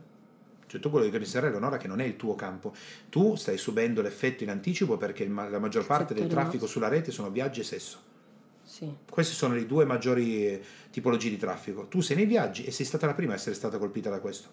[0.66, 2.74] Cioè tu quello che dice Eleonora che non è il tuo campo.
[3.09, 7.31] Tu stai subendo l'effetto in anticipo perché la maggior parte del traffico sulla rete sono
[7.31, 8.02] viaggi e sesso.
[8.64, 8.94] Sì.
[9.09, 11.88] Queste sono le due maggiori eh, tipologie di traffico.
[11.88, 14.48] Tu sei nei viaggi e sei stata la prima a essere stata colpita da questo.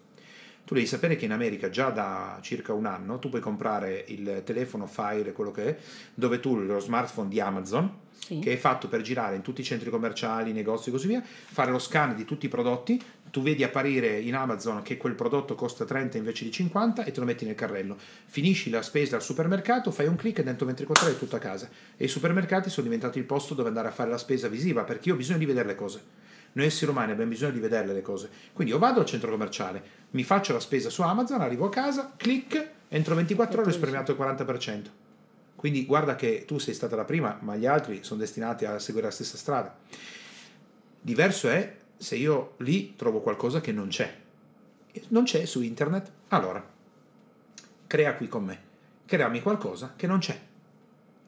[0.65, 4.41] Tu devi sapere che in America già da circa un anno tu puoi comprare il
[4.43, 5.77] telefono Fire, quello che è,
[6.13, 8.39] dove tu lo smartphone di Amazon, Sì.
[8.39, 11.69] che è fatto per girare in tutti i centri commerciali, negozi e così via, fare
[11.69, 12.99] lo scan di tutti i prodotti,
[13.29, 17.19] tu vedi apparire in Amazon che quel prodotto costa 30 invece di 50 e te
[17.19, 17.95] lo metti nel carrello.
[18.25, 21.39] Finisci la spesa al supermercato, fai un clic e dentro 24 ore è tutto a
[21.39, 21.69] casa.
[21.95, 25.09] E i supermercati sono diventati il posto dove andare a fare la spesa visiva, perché
[25.09, 26.01] io ho bisogno di vedere le cose.
[26.55, 28.29] Noi esseri umani abbiamo bisogno di vederle le cose.
[28.53, 32.13] Quindi io vado al centro commerciale, mi faccio la spesa su Amazon, arrivo a casa,
[32.15, 34.81] clic, entro 24 ore ho risparmiato il 40%.
[35.55, 39.07] Quindi guarda che tu sei stata la prima, ma gli altri sono destinati a seguire
[39.07, 39.77] la stessa strada.
[41.01, 44.15] Diverso è se io lì trovo qualcosa che non c'è.
[45.09, 46.65] Non c'è su internet, allora
[47.85, 48.59] crea qui con me.
[49.05, 50.39] Creami qualcosa che non c'è.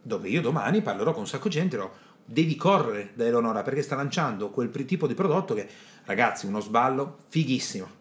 [0.01, 1.93] Dove io domani parlerò con un sacco di gente, dirò,
[2.29, 5.67] devi correre da Eleonora perché sta lanciando quel tipo di prodotto che,
[6.03, 7.95] ragazzi, uno sballo fighissimo.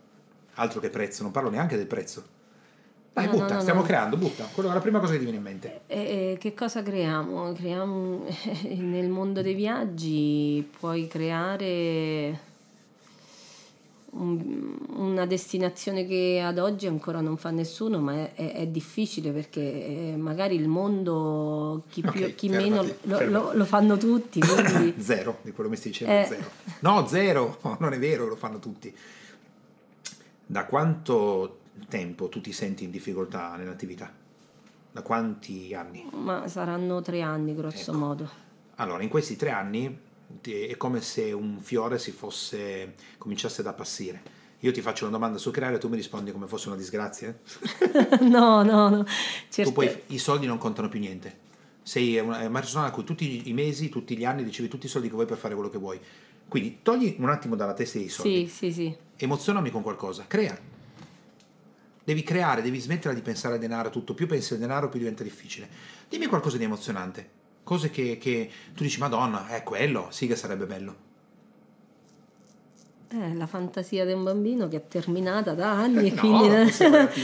[0.54, 2.34] Altro che prezzo, non parlo neanche del prezzo.
[3.12, 4.48] Dai, No, butta, no, no, stiamo creando, butta.
[4.52, 5.80] Quello è la prima cosa che ti viene in mente.
[5.86, 7.52] E, e che cosa creiamo?
[7.52, 8.24] Creiamo
[8.76, 12.38] nel mondo dei viaggi puoi creare
[14.18, 19.30] un- una destinazione che ad oggi ancora non fa nessuno, ma è, è- è difficile
[19.30, 19.60] perché
[20.12, 23.30] eh, magari il mondo chi più Ok, chi fermati, meno lo, fermati.
[23.32, 26.24] lo- lo fanno tutti, quindi Zero, di quello che stai dicendo, Eh.
[26.26, 26.50] zero.
[26.80, 28.94] No, zero, non è vero, lo fanno tutti.
[30.48, 34.10] Da quanto tempo tu ti senti in difficoltà nell'attività?
[34.92, 36.08] Da quanti anni?
[36.12, 37.98] ma saranno tre anni grosso Ecco.
[37.98, 38.30] modo.
[38.76, 39.98] Allora, in questi tre anni
[40.42, 44.44] è come se un fiore si fosse cominciasse ad appassire.
[44.60, 47.36] Io ti faccio una domanda su creare e tu mi rispondi come fosse una disgrazia.
[48.22, 49.04] no, no, no.
[49.04, 49.10] Tu
[49.50, 51.44] Certo, poi i soldi non contano più niente.
[51.82, 54.88] Sei una, una persona a cui tutti i mesi, tutti gli anni ricevi tutti i
[54.88, 56.00] soldi che vuoi per fare quello che vuoi.
[56.48, 58.48] Quindi togli un attimo dalla testa i soldi.
[58.48, 58.96] sì, sì, sì.
[59.16, 60.58] emozionami con qualcosa, crea.
[62.02, 65.24] Devi creare, devi smettere di pensare al denaro tutto, più pensi al denaro più diventa
[65.24, 65.68] difficile.
[66.08, 67.28] Dimmi qualcosa di emozionante,
[67.66, 70.94] cose che, che tu dici, madonna, è quello, sì che sarebbe bello.
[73.08, 76.48] Eh, la fantasia di un bambino che è terminata da anni e No, quindi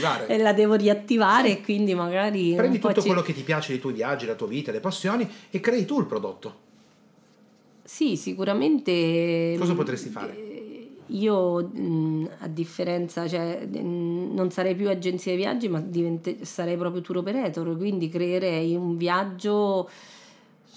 [0.01, 3.71] la e la devo riattivare e quindi magari Prendi tutto ci- quello che ti piace
[3.71, 6.59] dei tuoi viaggi, la tua vita, le passioni e crei tu il prodotto.
[7.83, 10.35] Sì, sicuramente Cosa mm, potresti fare?
[10.37, 16.45] eh, Io mm, a differenza, cioè mm, non sarei più agenzia di viaggi, ma divente-
[16.45, 19.89] sarei proprio tour operator, quindi creerei un viaggio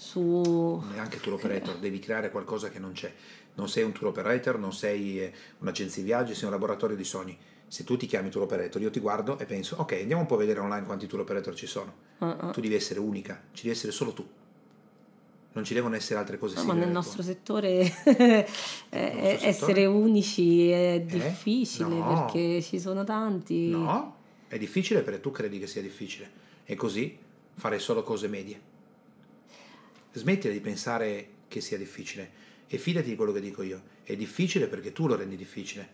[0.07, 3.11] su Neanche tour operator, devi creare qualcosa che non c'è.
[3.55, 7.03] Non sei un tour operator, non sei eh, un'agenzia di viaggi, sei un laboratorio di
[7.03, 7.37] sogni.
[7.67, 10.35] Se tu ti chiami tour operator, io ti guardo e penso, ok, andiamo un po'
[10.35, 11.93] a vedere online quanti tour operator ci sono.
[12.19, 12.51] Ah.
[12.53, 14.25] Tu devi essere unica, ci devi essere solo tu.
[15.51, 18.45] Non ci devono essere altre cose No, ma nel nostro settore eh,
[18.89, 22.25] essere unici è difficile No.
[22.25, 23.69] perché ci sono tanti.
[23.69, 24.15] No,
[24.47, 26.29] è difficile perché tu credi che sia difficile.
[26.63, 27.17] E così
[27.55, 28.75] fare solo cose medie.
[30.17, 33.81] Smettila di pensare che sia difficile e fidati di quello che dico io.
[34.03, 35.87] È difficile perché tu lo rendi difficile.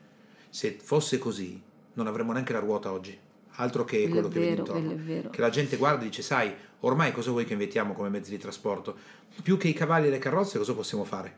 [0.49, 1.61] Se fosse così,
[1.93, 3.17] non avremmo neanche la ruota oggi.
[3.57, 4.91] Altro che Quello quello che vedi vero, intorno.
[4.91, 5.29] è vero.
[5.29, 8.37] Che la gente guarda e dice, sai, ormai cosa vuoi che inventiamo come mezzi di
[8.39, 8.95] trasporto?
[9.43, 11.37] Più che i cavalli e le carrozze, cosa possiamo fare?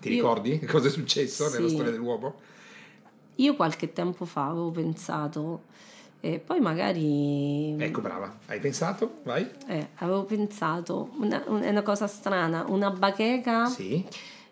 [0.00, 1.74] Ti Io- ricordi cosa è successo nella Sì.
[1.74, 2.40] storia dell'uomo?
[3.36, 5.62] Io qualche tempo fa avevo pensato,
[6.20, 8.38] e poi magari Ecco, brava.
[8.46, 9.20] Hai pensato?
[9.24, 9.48] Vai.
[9.68, 14.04] eh, avevo pensato, una, una cosa strana, una bacheca Sì.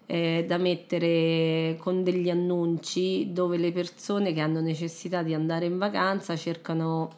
[0.06, 5.76] eh, da mettere con degli annunci dove le persone che hanno necessità di andare in
[5.76, 7.10] vacanza cercano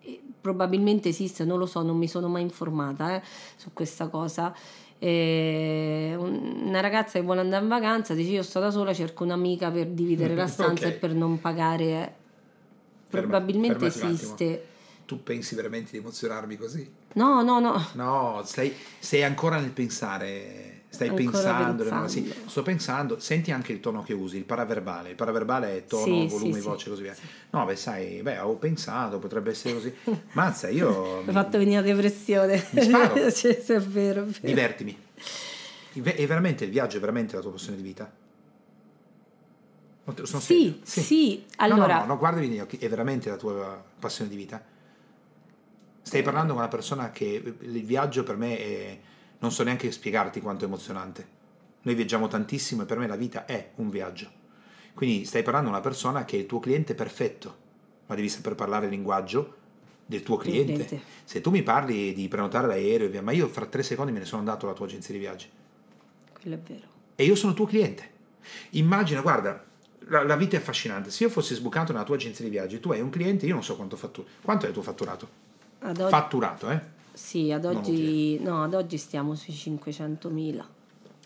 [0.00, 3.22] eh, probabilmente esiste, non lo so, non mi sono mai informata eh,
[3.56, 4.52] su questa cosa.
[5.00, 9.22] Eh, un- una ragazza che vuole andare in vacanza dice io sto da sola, cerco
[9.22, 10.94] un'amica per dividere la stanza Ok.
[10.94, 12.14] e per non pagare.
[13.08, 14.66] Probabilmente esiste.
[15.06, 16.90] Tu pensi veramente di emozionarmi così?
[17.14, 17.82] No, no, no.
[17.92, 22.02] No, stai, sei ancora nel pensare, stai Ancora pensando, pensando.
[22.02, 25.84] no, sì, sto pensando, senti anche il tono che usi, il paraverbale, il paraverbale è
[25.86, 27.16] tono, Sì, volume, sì, voce e così via.
[27.50, 29.94] No, beh, sai, beh, ho pensato, potrebbe essere così.
[30.32, 31.22] Mazza, io...
[31.22, 32.62] Mi ha fatto venire depressione.
[32.72, 33.32] Mi sparo.
[33.32, 34.38] Cioè, è vero, è vero.
[34.42, 34.96] Divertimi.
[35.94, 38.12] Ve- È veramente il viaggio, è veramente la tua passione di vita?
[40.24, 41.06] Sono Sì, serio?
[41.06, 44.36] sì, No, no, allora no, no, guardami negli occhi, è veramente la tua passione di
[44.36, 44.62] vita?
[46.02, 48.98] Stai parlando con una persona che il viaggio per me è,
[49.40, 51.36] Non so neanche spiegarti quanto è emozionante.
[51.82, 54.28] Noi viaggiamo tantissimo e per me la vita è un viaggio.
[54.94, 57.56] Quindi stai parlando a una persona che è il tuo cliente perfetto,
[58.06, 59.56] ma devi saper parlare il linguaggio
[60.06, 60.72] del tuo cliente.
[60.86, 61.00] cliente.
[61.24, 64.18] Se tu mi parli di prenotare l'aereo, e via, ma io fra tre secondi me
[64.20, 65.48] ne sono andato alla tua agenzia di viaggi
[66.40, 66.86] Quello è vero.
[67.14, 68.10] e io sono il tuo cliente.
[68.70, 69.64] Immagina, guarda,
[70.08, 71.10] la, la vita è affascinante.
[71.10, 73.62] Se io fossi sbucato nella tua agenzia di viaggi, tu hai un cliente, io non
[73.64, 74.32] so quanto fatturato.
[74.42, 75.28] Quanto è il tuo fatturato?
[75.80, 76.80] Ad oggi, Fatturato, eh?
[77.12, 80.64] sì, ad oggi, no, ad oggi stiamo sui 500.000.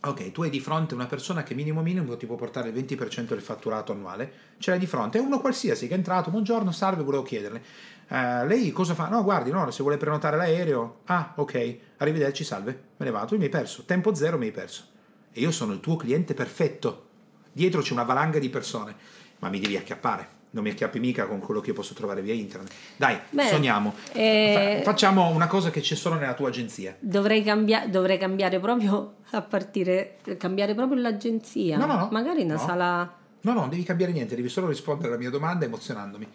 [0.05, 3.29] Ok, tu hai di fronte una persona che minimo minimo ti può portare il 20%
[3.29, 7.05] del fatturato annuale, ce l'hai di fronte, è uno qualsiasi che è entrato, buongiorno, salve,
[7.05, 7.63] volevo chiederle.
[8.09, 9.09] Eh, lei cosa fa?
[9.09, 13.37] No, guardi, no, se vuole prenotare l'aereo, ah, ok, arrivederci, salve, me ne vado, tu
[13.37, 14.85] mi hai perso, tempo zero mi hai perso.
[15.33, 17.11] E io sono il tuo cliente perfetto.
[17.53, 18.95] Dietro c'è una valanga di persone,
[19.41, 20.41] ma mi devi acchiappare.
[20.55, 22.71] Non mi acchiappi mica con quello che io posso trovare via internet.
[22.97, 23.95] Dai, Beh, sogniamo.
[24.13, 26.95] eh, Fa- facciamo una cosa che c'è solo nella tua agenzia.
[27.01, 31.79] Dovrei, cambia- dovrei cambiare proprio a partire, cambiare proprio l'agenzia.
[31.79, 32.09] No, no, no.
[32.11, 32.61] Magari una No.
[32.61, 33.15] sala.
[33.45, 36.29] No, no, non devi cambiare niente, devi solo rispondere alla mia domanda emozionandomi.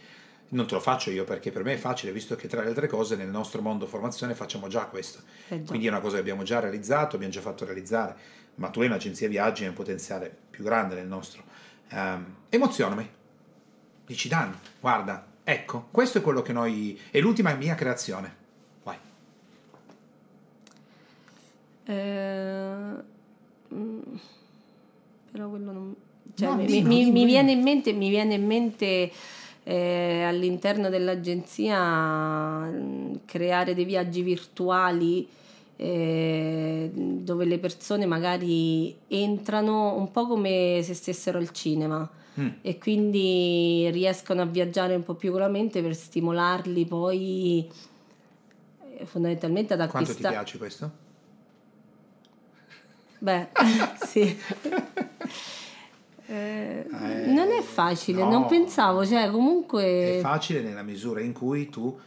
[0.49, 2.88] Non te lo faccio io perché per me è facile, visto che tra le altre
[2.88, 5.19] cose nel nostro mondo formazione facciamo già questo.
[5.49, 5.67] Eh già.
[5.67, 8.15] Quindi è una cosa che abbiamo già realizzato, abbiamo già fatto realizzare,
[8.58, 11.43] ma tu hai un'agenzia viaggi, hai un potenziale più grande del nostro.
[11.89, 13.08] Ehm, emozionami.
[14.06, 17.00] Dici Dan, guarda, ecco, questo è quello che noi...
[17.12, 18.36] è l'ultima mia creazione.
[18.84, 18.98] Vai.
[21.86, 23.04] Eh,
[25.32, 25.96] però quello non.
[26.36, 29.12] Cioè, No, mi, dillo, mi- mi viene in mente, mi viene in mente
[29.63, 35.28] eh, all'interno dell'agenzia mm, creare dei viaggi virtuali
[35.78, 42.10] eh, dove le persone magari entrano un po' come se stessero al cinema
[42.40, 42.50] Mm.
[42.62, 47.68] e quindi riescono a viaggiare un po' più con la mente per stimolarli poi
[48.96, 50.36] eh, fondamentalmente ad Quanto ti acquistare.
[50.36, 50.92] piace questo?
[53.20, 53.48] Beh,
[54.06, 54.38] sì.
[56.30, 58.30] Eh, Eh, non è facile, no.
[58.30, 61.98] non pensavo, cioè È comunque facile nella misura in cui tu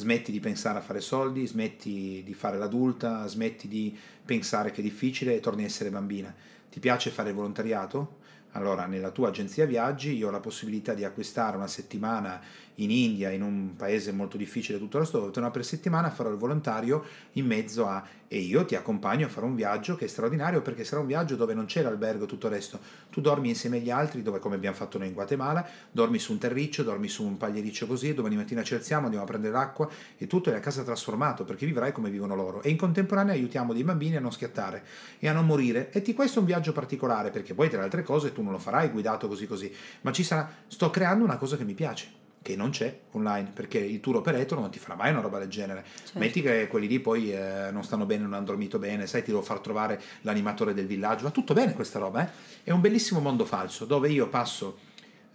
[0.00, 4.82] smetti di pensare a fare soldi, smetti di fare l'adulta, smetti di pensare che è
[4.82, 6.34] difficile e torni a essere bambina.
[6.70, 8.18] Ti piace fare volontariato?
[8.52, 12.40] Allora, nella tua agenzia viaggi io ho la possibilità di acquistare una settimana
[12.82, 16.36] in India, in un paese molto difficile tutto resto, dove torno per settimana farò il
[16.36, 18.02] volontario in mezzo a...
[18.28, 21.36] e io ti accompagno a fare un viaggio che è straordinario perché sarà un viaggio
[21.36, 22.78] dove non c'è l'albergo e tutto il resto.
[23.10, 26.38] Tu dormi insieme agli altri, dove come abbiamo fatto noi in Guatemala, dormi su un
[26.38, 30.26] terriccio, dormi su un pagliericcio così, domani mattina ci alziamo, andiamo a prendere l'acqua e
[30.26, 32.62] tutto è a casa trasformato perché vivrai come vivono loro.
[32.62, 34.84] E in contemporanea aiutiamo dei bambini a non schiattare
[35.18, 35.90] e a non morire.
[35.92, 38.52] E ti questo è un viaggio particolare perché poi tra le altre cose tu non
[38.52, 42.19] lo farai guidato così così, ma ci sarà, sto creando una cosa che mi piace
[42.42, 45.48] che non c'è online perché il tour operator non ti farà mai una roba del
[45.48, 46.18] genere Certo.
[46.18, 49.30] metti che quelli lì poi eh, non stanno bene non hanno dormito bene sai ti
[49.30, 52.30] devo far trovare l'animatore del villaggio va tutto bene questa roba eh?
[52.64, 54.78] è un bellissimo mondo falso dove io passo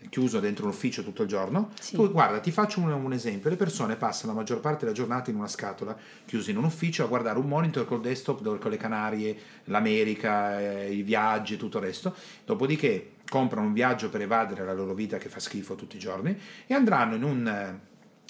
[0.09, 1.95] chiuso dentro un ufficio tutto il giorno Sì.
[1.95, 5.29] tu guarda ti faccio un, un esempio le persone passano la maggior parte della giornata
[5.29, 8.71] in una scatola chiusi in un ufficio a guardare un monitor col desktop dove con
[8.71, 12.15] le Canarie l'America eh, i viaggi e tutto il resto
[12.45, 16.37] dopodiché comprano un viaggio per evadere la loro vita che fa schifo tutti i giorni
[16.67, 17.79] e andranno in un eh,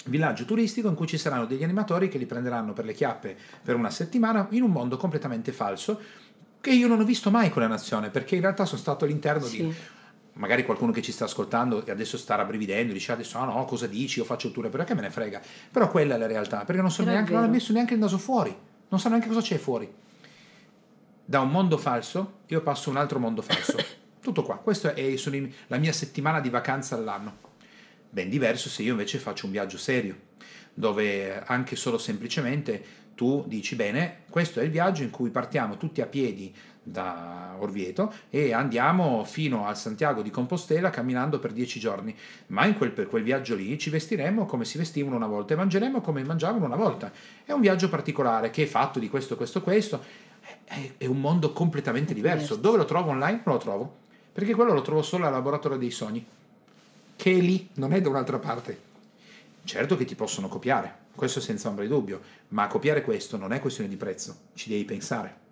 [0.06, 3.74] villaggio turistico in cui ci saranno degli animatori che li prenderanno per le chiappe per
[3.74, 6.00] una settimana in un mondo completamente falso
[6.60, 9.62] che io non ho visto mai quella nazione perché in realtà sono stato all'interno Sì.
[9.62, 9.74] di
[10.36, 13.86] magari qualcuno che ci sta ascoltando e adesso sta rabbrividendo dice adesso ah no cosa
[13.86, 14.18] dici?
[14.18, 15.40] Io faccio il tour perché me ne frega?
[15.70, 18.18] Però quella è la realtà perché non so neanche non ho messo neanche il naso
[18.18, 18.54] fuori
[18.88, 19.92] non so neanche cosa c'è fuori.
[21.24, 23.76] Da un mondo falso io passo un altro mondo falso.
[24.20, 27.44] Tutto qua questa è sono la mia settimana di vacanza all'anno.
[28.10, 30.16] Ben diverso se io invece faccio un viaggio serio,
[30.72, 36.00] dove anche solo semplicemente tu dici bene, questo è il viaggio in cui partiamo tutti
[36.00, 36.54] a piedi
[36.88, 42.16] da Orvieto e andiamo fino al Santiago di Compostela camminando per dieci giorni,
[42.48, 45.56] ma in quel, per quel viaggio lì ci vestiremo come si vestivano una volta e
[45.56, 47.10] mangeremo come mangiavano una volta.
[47.44, 50.00] È un viaggio particolare che è fatto di questo, questo, questo,
[50.64, 52.54] è, è un mondo completamente diverso.
[52.54, 52.56] Diverso.
[52.56, 53.40] Dove lo trovo online?
[53.44, 53.96] Non lo trovo,
[54.32, 56.24] perché quello lo trovo solo al laboratorio dei sogni
[57.16, 58.84] che è lì, non è da un'altra parte.
[59.64, 63.58] Certo che ti possono copiare, questo senza ombra di dubbio, ma copiare questo non è
[63.58, 65.45] questione di prezzo, ci devi pensare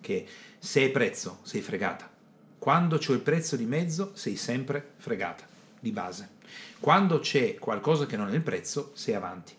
[0.00, 0.26] che
[0.58, 2.10] se è prezzo sei fregata,
[2.58, 5.44] quando c'è il prezzo di mezzo sei sempre fregata,
[5.78, 6.36] di base.
[6.80, 9.54] Quando c'è qualcosa che non è il prezzo sei avanti.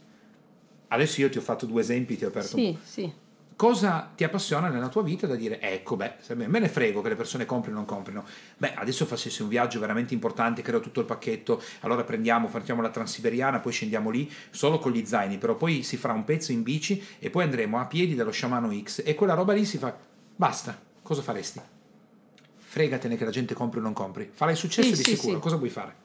[0.90, 3.14] Adesso io ti ho fatto due esempi, ti ho aperto un sì, sì.
[3.56, 7.16] cosa ti appassiona nella tua vita da dire ecco beh me ne frego che le
[7.16, 8.26] persone comprino o non comprino
[8.58, 12.90] beh adesso facessi un viaggio veramente importante creo tutto il pacchetto allora prendiamo facciamo la
[12.90, 16.64] transiberiana poi scendiamo lì solo con gli zaini però poi si farà un pezzo in
[16.64, 19.96] bici e poi andremo a piedi dallo sciamano X e quella roba lì si fa
[20.40, 21.60] basta cosa faresti?
[22.56, 25.42] fregatene che la gente compri o non compri farai successo sì, di sì, sicuro sì.
[25.42, 25.96] cosa vuoi fare?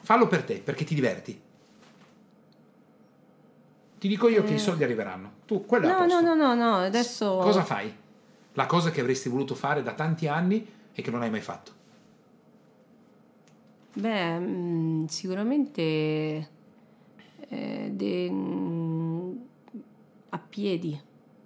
[0.00, 1.40] fallo per te perché ti diverti
[4.00, 4.44] ti dico io eh.
[4.44, 4.58] che i eh.
[4.58, 5.32] soldi arriveranno.
[5.44, 7.36] Tu, quello no, no, no, no, no, adesso...
[7.36, 7.94] Cosa fai?
[8.54, 11.72] La cosa che avresti voluto fare da tanti anni e che non hai mai fatto.
[13.92, 15.82] Beh, mm, sicuramente
[17.48, 19.32] eh, de, mm,
[20.30, 20.98] a piedi.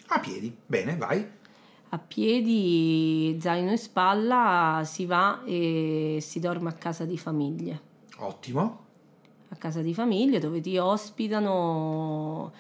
[0.07, 1.29] A piedi, bene, vai.
[1.95, 7.81] A piedi, zaino in spalla, si va e si dorme a casa di famiglie.
[8.17, 8.83] Ottimo
[9.51, 12.53] a casa di famiglia dove ti ospitano,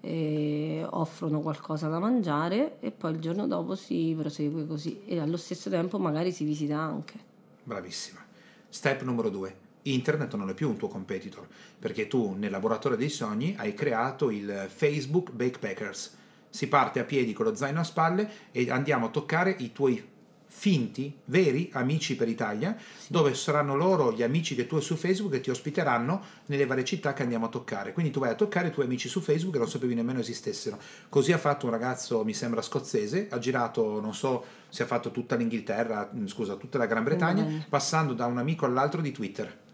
[0.00, 5.36] e offrono qualcosa da mangiare e poi il giorno dopo si prosegue così e allo
[5.36, 7.18] stesso tempo magari si visita anche.
[7.64, 8.24] Bravissima.
[8.70, 9.66] Step numero due.
[9.82, 11.46] Internet non è più un tuo competitor
[11.78, 16.16] perché tu nel laboratorio dei sogni hai creato il Facebook Bakepackers.
[16.50, 20.16] Si parte a piedi con lo zaino a spalle e andiamo a toccare i tuoi
[20.50, 22.76] finti, veri amici per Italia,
[23.08, 26.84] dove saranno loro gli amici che tu hai su Facebook che ti ospiteranno nelle varie
[26.84, 27.92] città che andiamo a toccare.
[27.92, 30.78] Quindi tu vai a toccare i tuoi amici su Facebook che non sapevi nemmeno esistessero.
[31.08, 35.10] Così ha fatto un ragazzo, mi sembra scozzese, ha girato, non so, si è fatto
[35.10, 37.58] tutta l'Inghilterra, mm, scusa, tutta la Gran Bretagna, mm.
[37.68, 39.66] passando da un amico all'altro di Twitter.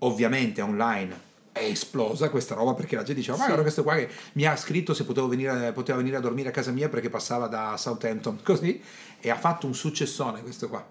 [0.00, 3.48] Ovviamente online è esplosa questa roba perché la gente diceva ma sì.
[3.48, 6.52] guarda questo qua che mi ha scritto se potevo venire, poteva venire a dormire a
[6.52, 8.82] casa mia perché passava da Southampton così
[9.20, 10.84] e ha fatto un successone questo qua.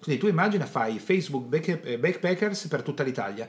[0.00, 1.48] Quindi tu immagina fai Facebook
[1.96, 3.48] Backpackers per tutta l'Italia.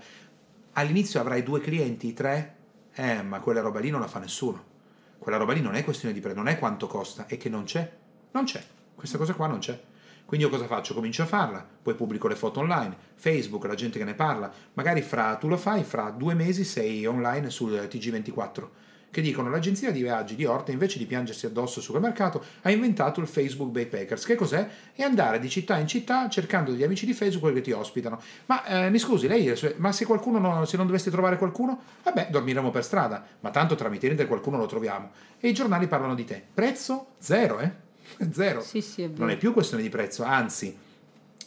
[0.74, 2.56] All'inizio avrai due clienti, tre?
[2.93, 4.76] Eh ma quella roba lì non la fa nessuno.
[5.20, 7.66] Quella roba lì non è questione di prezzo non è quanto costa è che non
[7.66, 7.91] c'è.
[8.32, 8.64] Non c'è.
[8.95, 9.80] Questa cosa qua non c'è
[10.28, 10.93] quindi io cosa faccio?
[10.93, 15.01] Comincio a farla, poi pubblico le foto online, Facebook, la gente che ne parla, magari
[15.01, 18.67] fra, tu lo fai, fra due mesi sei online sul TG24
[19.09, 23.21] che dicono l'agenzia di viaggi di Orte invece di piangersi addosso sul mercato ha inventato
[23.21, 24.25] il Facebook Backpackers.
[24.25, 24.67] Che cos'è?
[24.93, 28.21] È andare di città in città cercando degli amici di Facebook che ti ospitano.
[28.47, 32.28] Ma eh, mi scusi, lei, ma se qualcuno non, se non doveste trovare qualcuno, vabbè,
[32.30, 35.11] dormiremo per strada, ma tanto tramite internet qualcuno lo troviamo.
[35.39, 36.43] E i giornali parlano di te.
[36.53, 37.13] Prezzo?
[37.17, 37.87] Zero, eh?
[38.32, 38.62] Zero.
[38.62, 40.76] Sì, sì, è non è più questione di prezzo, anzi,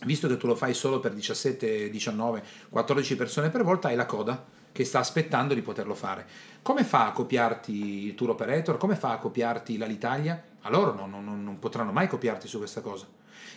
[0.04, 4.06] visto che tu lo fai solo per 17, 19, 14 persone per volta, hai la
[4.06, 6.26] coda che sta aspettando di poterlo fare.
[6.62, 8.76] Come fa a copiarti il tour operator?
[8.76, 10.42] Come fa a copiarti l'Alitalia?
[10.61, 13.06] A loro non, non, non potranno mai copiarti su questa cosa.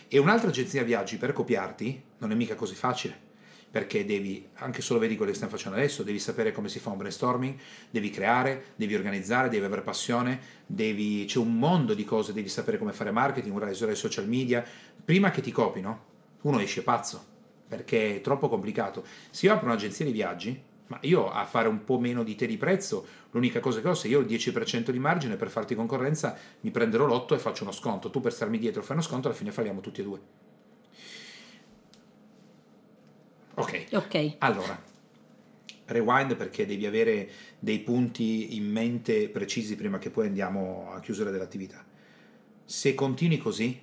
[0.08, 3.32] E un'altra agenzia viaggi per copiarti non è mica così facile
[3.74, 6.90] perché devi, anche solo vedi quello che stiamo facendo adesso, devi sapere come si fa
[6.90, 7.58] un brainstorming,
[7.90, 12.78] devi creare, devi organizzare, devi avere passione, devi, c'è un mondo di cose, devi sapere
[12.78, 14.64] come fare marketing, usare social media,
[15.04, 16.04] prima che ti copino,
[16.42, 17.20] uno esce pazzo,
[17.66, 19.04] perché è troppo complicato.
[19.30, 22.46] Se io apro un'agenzia di viaggi, ma io a fare un po' meno di te
[22.46, 25.74] di prezzo, l'unica cosa che ho, se io ho il 10% di margine per farti
[25.74, 29.26] concorrenza, mi prenderò l'otto e faccio uno sconto, tu per starmi dietro fai uno sconto,
[29.26, 30.43] alla fine falliamo tutti e due.
[33.54, 33.86] Ok.
[33.92, 34.36] Ok.
[34.38, 34.80] Allora,
[35.86, 41.30] rewind perché devi avere dei punti in mente precisi prima che poi andiamo a chiusura
[41.30, 41.84] dell'attività.
[42.64, 43.80] Se continui così,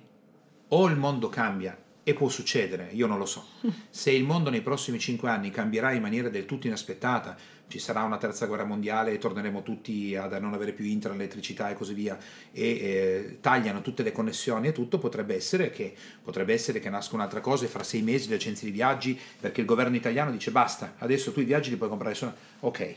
[0.68, 3.46] o il mondo cambia e può succedere, io non lo so.
[3.90, 7.36] Se il mondo nei prossimi cinque anni cambierà in maniera del tutto inaspettata,
[7.72, 11.70] ci sarà una terza guerra mondiale e torneremo tutti a non avere più internet, elettricità
[11.70, 12.18] e così via,
[12.52, 17.14] e eh, tagliano tutte le connessioni e tutto, potrebbe essere, che, potrebbe essere che nasca
[17.14, 20.50] un'altra cosa e fra sei mesi le agenzie di viaggi, perché il governo italiano dice
[20.50, 22.34] basta, adesso tu i viaggi li puoi comprare solo...
[22.60, 22.94] Ok,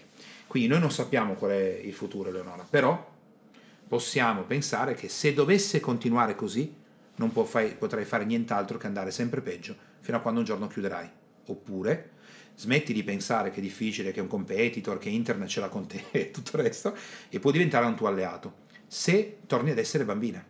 [0.48, 3.14] quindi noi non sappiamo qual è il futuro, Leonora, però
[3.88, 6.74] possiamo pensare che se dovesse continuare così,
[7.16, 11.10] non fai, potrai fare nient'altro che andare sempre peggio fino a quando un giorno chiuderai.
[11.46, 12.10] Oppure
[12.56, 15.88] smetti di pensare che è difficile, che è un competitor, che internet ce l'ha con
[15.88, 16.96] te e tutto il resto,
[17.30, 18.64] e può diventare un tuo alleato.
[18.88, 20.44] Se torni ad essere bambina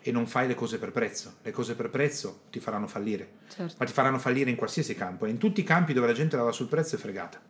[0.00, 3.74] e non fai le cose per prezzo, le cose per prezzo ti faranno fallire, certo.
[3.78, 6.36] ma ti faranno fallire in qualsiasi campo, e in tutti i campi dove la gente
[6.36, 7.40] lava sul prezzo è fregata.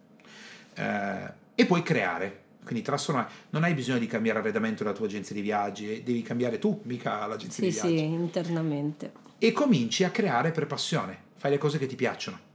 [0.75, 3.31] Eh, e puoi creare, quindi trasformare.
[3.51, 7.27] Non hai bisogno di cambiare arredamento della tua agenzia di viaggi, devi cambiare tu, mica
[7.27, 7.97] l'agenzia sì, di viaggi.
[7.97, 9.13] Sì, internamente.
[9.39, 12.47] E cominci a creare per passione, fai le cose che ti piacciono.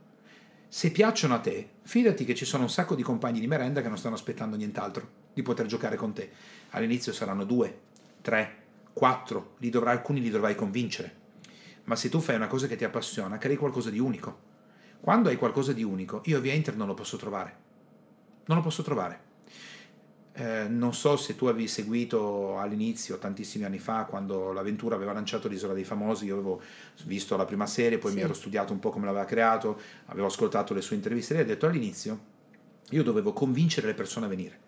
[0.74, 3.90] Se piacciono a te, fidati che ci sono un sacco di compagni di merenda che
[3.90, 6.32] non stanno aspettando nient'altro di poter giocare con te.
[6.72, 7.82] All'inizio saranno due,
[8.22, 11.16] tre, quattro, li dovrai, alcuni li dovrai convincere.
[11.84, 14.40] Ma se tu fai una cosa che ti appassiona, crei qualcosa di unico.
[15.00, 17.56] Quando hai qualcosa di unico, io via internet non lo posso trovare.
[18.46, 19.33] Non lo posso trovare
[20.36, 25.48] Eh, non so se tu avevi seguito all'inizio, tantissimi anni fa, quando l'avventura aveva lanciato
[25.48, 26.62] l'Isola dei Famosi, io avevo
[27.06, 28.18] visto la prima serie, poi Sì.
[28.18, 31.44] mi ero studiato un po' come l'aveva creato, avevo ascoltato le sue interviste e ha
[31.44, 32.32] detto all'inizio
[32.90, 34.60] io dovevo convincere le persone a venire.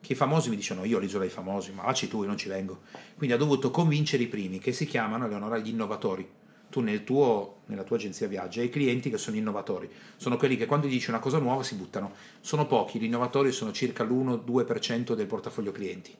[0.00, 2.48] Che i famosi mi dicevano io l'isola dei famosi, ma vacci tu, io non ci
[2.48, 2.82] vengo.
[3.16, 6.28] Quindi ha dovuto convincere i primi, che si chiamano, Eleonora, gli innovatori.
[6.68, 10.66] Tu nel tuo, nella tua agenzia viaggi hai clienti che sono innovatori, sono quelli che
[10.66, 12.12] quando gli dici una cosa nuova si buttano.
[12.40, 16.14] Sono pochi, gli innovatori sono circa l'1-2% del portafoglio clienti.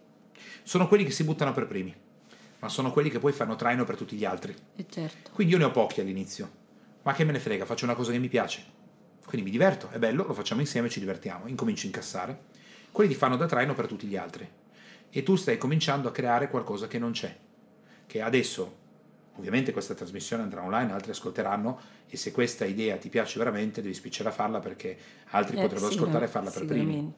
[0.63, 1.95] Sono quelli che si buttano per primi,
[2.61, 4.55] ma sono quelli che poi fanno traino per tutti gli altri.
[4.77, 5.31] E certo.
[5.33, 6.51] Quindi io ne ho pochi all'inizio,
[7.03, 8.65] ma che me ne frega, faccio una cosa che mi piace.
[9.27, 12.45] Quindi mi diverto, è bello, lo facciamo insieme, ci divertiamo, incomincio a incassare.
[12.93, 14.49] Quelli ti fanno da traino per tutti gli altri.
[15.11, 17.37] E tu stai cominciando a creare qualcosa che non c'è.
[18.07, 18.77] Che adesso,
[19.37, 21.79] ovviamente questa trasmissione andrà online, altri ascolteranno
[22.09, 24.97] e se questa idea ti piace veramente devi spicciare a farla perché
[25.31, 27.13] altri Eh, potrebbero sì, ascoltare e farla per primi.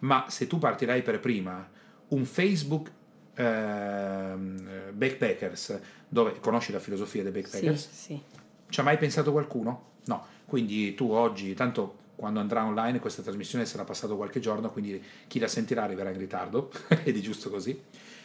[0.00, 1.68] Ma se tu partirai per prima,
[2.08, 2.90] un Facebook
[3.34, 7.88] ehm, Backpackers, dove conosci la filosofia dei Sì, Backpackers?
[7.90, 8.20] sì.
[8.68, 9.90] Ci ha mai pensato qualcuno?
[10.06, 10.26] No.
[10.44, 15.38] Quindi tu oggi, tanto quando andrà online questa trasmissione sarà passato qualche giorno, quindi chi
[15.38, 16.70] la sentirà arriverà in ritardo,
[17.04, 17.80] ed è giusto così.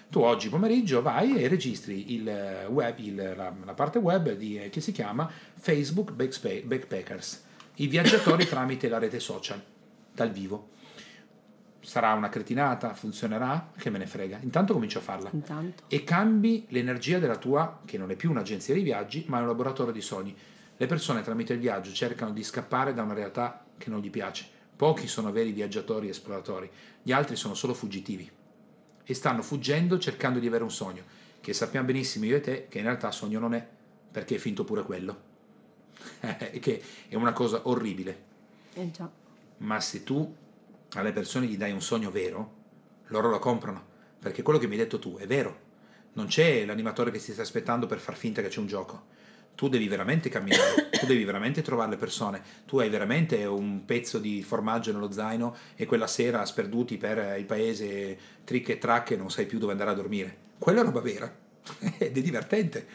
[0.09, 4.69] Tu oggi pomeriggio vai e registri il web, il- la, la parte web di, eh,
[4.69, 7.43] che si chiama Facebook Backpackers,
[7.75, 9.61] i viaggiatori tramite la rete social,
[10.13, 10.69] dal vivo.
[11.81, 14.39] Sarà una cretinata, funzionerà, che me ne frega.
[14.41, 15.83] Intanto comincio a farla Intanto.
[15.87, 19.47] e cambi l'energia della tua, che non è più un'agenzia di viaggi, ma è un
[19.47, 20.35] laboratorio di sogni.
[20.75, 24.45] Le persone tramite il viaggio cercano di scappare da una realtà che non gli piace.
[24.75, 26.69] Pochi sono veri viaggiatori e esploratori,
[27.01, 28.29] gli altri sono solo fuggitivi
[29.09, 31.01] e stanno fuggendo cercando di avere un sogno,
[31.39, 33.65] che sappiamo benissimo io e te che in realtà sogno non è,
[34.11, 35.21] perché è finto pure quello.
[36.59, 38.23] che è una cosa orribile.
[38.73, 39.09] Eh già.
[39.59, 40.35] Ma se tu
[40.91, 42.53] alle persone gli dai un sogno vero,
[43.07, 43.81] loro lo comprano,
[44.19, 45.65] perché quello che mi hai detto tu è vero.
[46.13, 49.05] Non c'è l'animatore che si sta aspettando per far finta che c'è un gioco.
[49.57, 54.19] Tu devi veramente camminare, tu devi veramente trovare le persone, tu hai veramente un pezzo
[54.19, 59.15] di formaggio nello zaino e quella sera sperduti per il paese trick e track e
[59.15, 60.37] non sai più dove andare a dormire.
[60.59, 61.35] Quella è roba vera
[61.97, 62.85] ed è divertente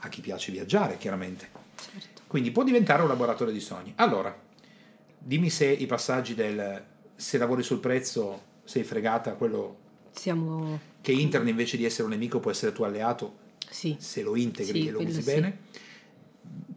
[0.00, 1.50] a chi piace viaggiare, chiaramente.
[1.76, 2.22] Certo.
[2.26, 3.92] Quindi può diventare un laboratorio di sogni.
[3.98, 4.36] Allora,
[5.16, 9.76] dimmi se i passaggi del se lavori sul prezzo sei fregata, quello
[10.10, 10.80] Siamo...
[11.00, 13.36] che internet invece di essere un nemico può essere tuo alleato
[13.70, 13.94] Sì.
[14.00, 15.52] se lo integri Sì, e lo usi sì.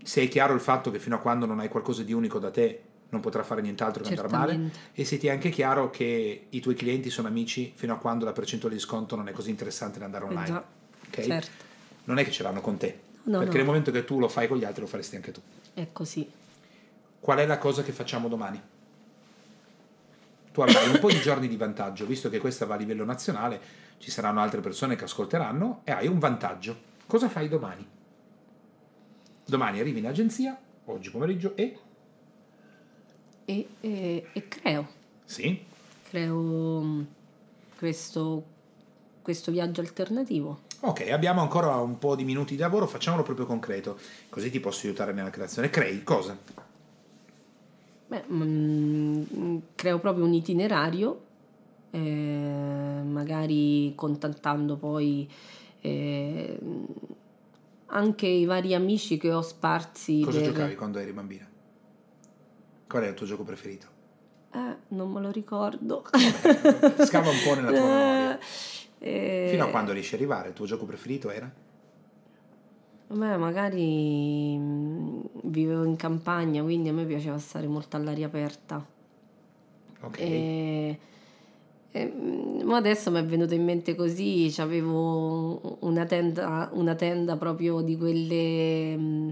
[0.03, 2.49] Se è chiaro il fatto che fino a quando non hai qualcosa di unico da
[2.51, 6.45] te non potrà fare nient'altro che andare male e se ti è anche chiaro che
[6.49, 9.49] i tuoi clienti sono amici fino a quando la percentuale di sconto non è così
[9.49, 10.47] interessante da andare Eh online.
[10.47, 10.63] già.
[11.07, 11.21] ok?
[11.21, 11.49] Certo.
[12.05, 13.57] Non è che ce l'hanno con te, No, perché no.
[13.57, 15.41] nel momento che tu lo fai con gli altri lo faresti anche tu.
[15.73, 16.27] È così.
[17.19, 18.59] Qual è la cosa che facciamo domani?
[20.51, 23.59] Tu avrai un po' di giorni di vantaggio, visto che questa va a livello nazionale,
[23.99, 26.75] ci saranno altre persone che ascolteranno e hai un vantaggio.
[27.05, 27.87] Cosa fai domani?
[29.45, 31.77] Domani arrivi in agenzia, oggi pomeriggio, e...
[33.45, 34.87] E, e- e creo.
[35.25, 35.59] Sì,
[36.09, 37.01] Creo mm,
[37.77, 38.43] questo,
[39.21, 40.61] questo viaggio alternativo.
[40.81, 43.97] ok, abbiamo ancora un po' di minuti di lavoro, facciamolo proprio concreto,
[44.29, 45.69] così ti posso aiutare nella creazione.
[45.69, 46.37] Crei cosa?
[48.07, 51.21] Beh, mm, creo proprio un itinerario,
[51.91, 55.29] eh, magari contattando poi
[55.81, 56.59] eh,
[57.91, 60.21] anche i vari amici che ho sparsi.
[60.21, 61.47] Cosa per- giocavi quando eri bambina?
[62.87, 63.87] Qual è il tuo gioco preferito?
[64.53, 66.03] Eh, non me lo ricordo.
[67.05, 68.39] Scava un po' nella tua memoria.
[68.99, 71.51] Eh, Fino a quando riesci a arrivare, il tuo gioco preferito era?
[73.07, 78.85] Beh, magari mm, vivevo in campagna, quindi a me piaceva stare molto all'aria aperta.
[80.01, 80.19] Ok.
[80.19, 80.99] E,
[81.91, 87.35] e, mm, ma adesso mi è venuto in mente così, avevo una tenda, una tenda
[87.37, 89.29] proprio di quelle, mm,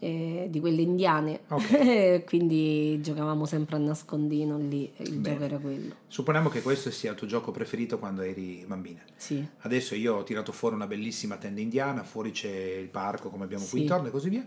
[0.00, 2.24] eh, di quelle indiane, Ok.
[2.26, 5.22] quindi giocavamo sempre a nascondino lì, il Bene.
[5.34, 5.94] gioco era quello.
[6.08, 9.00] Supponiamo che questo sia il tuo gioco preferito quando eri bambina.
[9.16, 13.44] Sì, Adesso io ho tirato fuori una bellissima tenda indiana, fuori c'è il parco come
[13.44, 13.80] abbiamo qui Sì.
[13.84, 14.44] intorno e così via,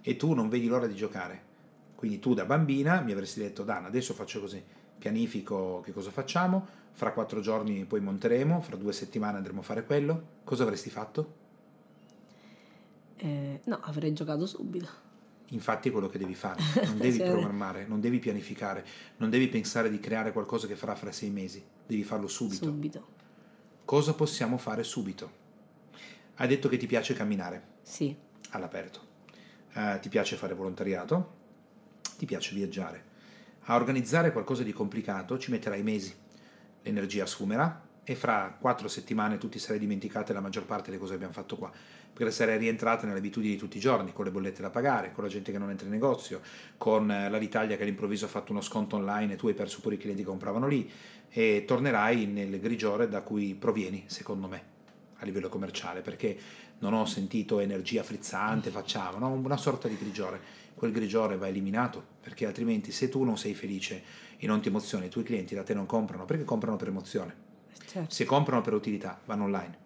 [0.00, 1.42] e tu non vedi l'ora di giocare.
[1.94, 4.60] Quindi tu da bambina mi avresti detto, Dana, adesso faccio così,
[4.98, 6.66] pianifico che cosa facciamo,
[6.96, 10.28] fra quattro giorni poi monteremo, fra due settimane andremo a fare quello.
[10.44, 11.34] Cosa avresti fatto?
[13.16, 14.88] Eh, no, avrei giocato subito.
[15.50, 17.22] Infatti è quello che devi fare, non devi Sì.
[17.22, 18.84] programmare, non devi pianificare,
[19.18, 22.64] non devi pensare di creare qualcosa che farà fra sei mesi, devi farlo subito.
[22.64, 23.06] Subito,
[23.84, 25.44] Cosa possiamo fare subito?
[26.36, 28.14] Hai detto che ti piace camminare sì,
[28.50, 29.00] all'aperto,
[29.74, 31.34] Eh, ti piace fare volontariato,
[32.16, 33.04] ti piace viaggiare.
[33.68, 36.24] A organizzare qualcosa di complicato ci metterai mesi.
[36.86, 41.10] L'energia sfumerà, e fra quattro settimane tu ti sarai dimenticate la maggior parte delle cose
[41.10, 41.72] che abbiamo fatto qua,
[42.12, 45.24] perché sarai rientrata nelle abitudini di tutti i giorni, con le bollette da pagare, con
[45.24, 46.40] la gente che non entra in negozio,
[46.78, 49.96] con eh, l'Italia che all'improvviso ha fatto uno sconto online e tu hai perso pure
[49.96, 50.88] i clienti che compravano lì
[51.28, 54.62] e tornerai nel grigiore da cui provieni, secondo me,
[55.16, 56.38] a livello commerciale, perché
[56.78, 59.32] non ho sentito energia frizzante, facciamo, no?
[59.32, 60.64] una sorta di grigiore.
[60.76, 64.02] Quel grigiore va eliminato, perché altrimenti se tu non sei felice
[64.38, 67.46] e non ti emozioni, i tuoi clienti da te non comprano, perché comprano per emozione
[67.86, 68.12] Certo.
[68.12, 69.84] Se comprano per utilità, vanno online.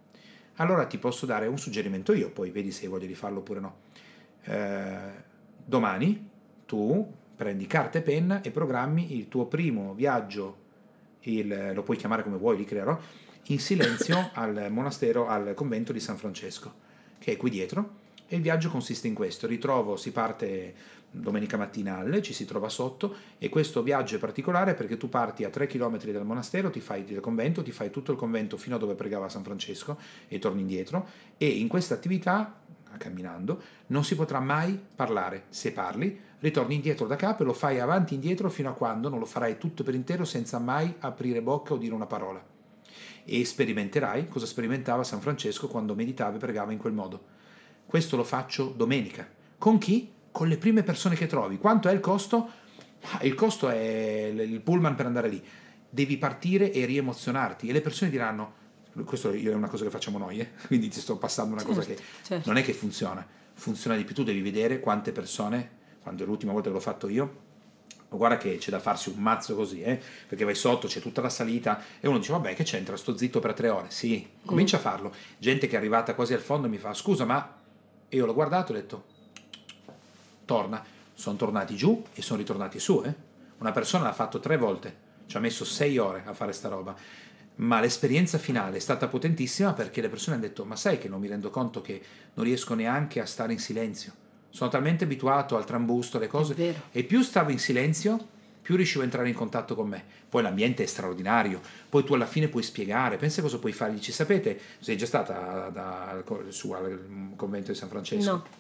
[0.57, 3.61] Allora ti posso dare un suggerimento io, poi vedi se hai voglia di farlo oppure
[3.61, 3.77] no.
[4.43, 5.29] Eh,
[5.65, 6.29] domani
[6.67, 10.57] tu prendi carta e penna e programmi il tuo primo viaggio,
[11.21, 12.99] il, lo puoi chiamare come vuoi, li creerò,
[13.45, 16.73] in silenzio al monastero, al convento di San Francesco,
[17.19, 17.99] che è qui dietro.
[18.27, 20.75] E il viaggio consiste in questo: ritrovo, si parte
[21.11, 25.45] domenica mattina alle, ci si trova sotto e questo viaggio è particolare perché tu parti
[25.45, 28.77] a 3 km dal monastero, ti fai del convento, ti fai tutto il convento fino
[28.77, 29.99] a dove pregava San Francesco
[30.29, 32.61] e torni indietro e in questa attività
[32.99, 35.45] camminando, non si potrà mai parlare.
[35.49, 39.09] Se parli, ritorni indietro da capo e lo fai avanti e indietro fino a quando
[39.09, 42.45] non lo farai tutto per intero senza mai aprire bocca o dire una parola.
[43.25, 47.39] E sperimenterai cosa sperimentava San Francesco quando meditava e pregava in quel modo.
[47.87, 49.29] Questo lo faccio domenica.
[49.59, 50.13] Con chi?
[50.31, 51.59] Con le prime persone che trovi.
[51.59, 52.49] Quanto è il costo?
[53.13, 55.43] Ah, il costo è il pullman per andare lì.
[55.89, 58.55] Devi partire e riemozionarti e le persone diranno,
[59.05, 60.51] questo è una cosa che facciamo noi, eh?
[60.67, 62.49] quindi ti sto passando una cosa certo, che certo.
[62.49, 66.53] non è che funziona, funziona di più, tu devi vedere quante persone, quando è l'ultima
[66.53, 67.49] volta che l'ho fatto io,
[68.09, 70.01] guarda che c'è da farsi un mazzo così, eh?
[70.29, 73.41] perché vai sotto, c'è tutta la salita e uno dice vabbè che c'entra, sto zitto
[73.41, 74.81] per tre ore, sì, comincia mm.
[74.81, 75.15] a farlo.
[75.39, 77.57] Gente che è arrivata quasi al fondo mi fa scusa ma
[78.09, 79.05] io l'ho guardato e ho detto
[80.51, 80.83] torna.
[81.15, 83.01] Sono tornati giù e sono ritornati su.
[83.05, 83.15] Eh?
[83.59, 86.97] Una persona l'ha fatto tre volte, ci ha messo sei ore a fare sta roba.
[87.57, 91.21] Ma l'esperienza finale è stata potentissima perché le persone hanno detto: Ma sai che non
[91.21, 92.03] mi rendo conto che
[92.35, 94.13] non riesco neanche a stare in silenzio.
[94.49, 96.75] Sono talmente abituato al trambusto, alle cose.
[96.91, 98.19] E più stavo in silenzio,
[98.63, 100.03] più riuscivo a entrare in contatto con me.
[100.29, 104.01] Poi l'ambiente è straordinario, poi tu alla fine puoi spiegare, pensa cosa puoi fargli.
[104.01, 108.31] Ci sapete, sei già stata da, da, su al convento di San Francesco?
[108.31, 108.60] No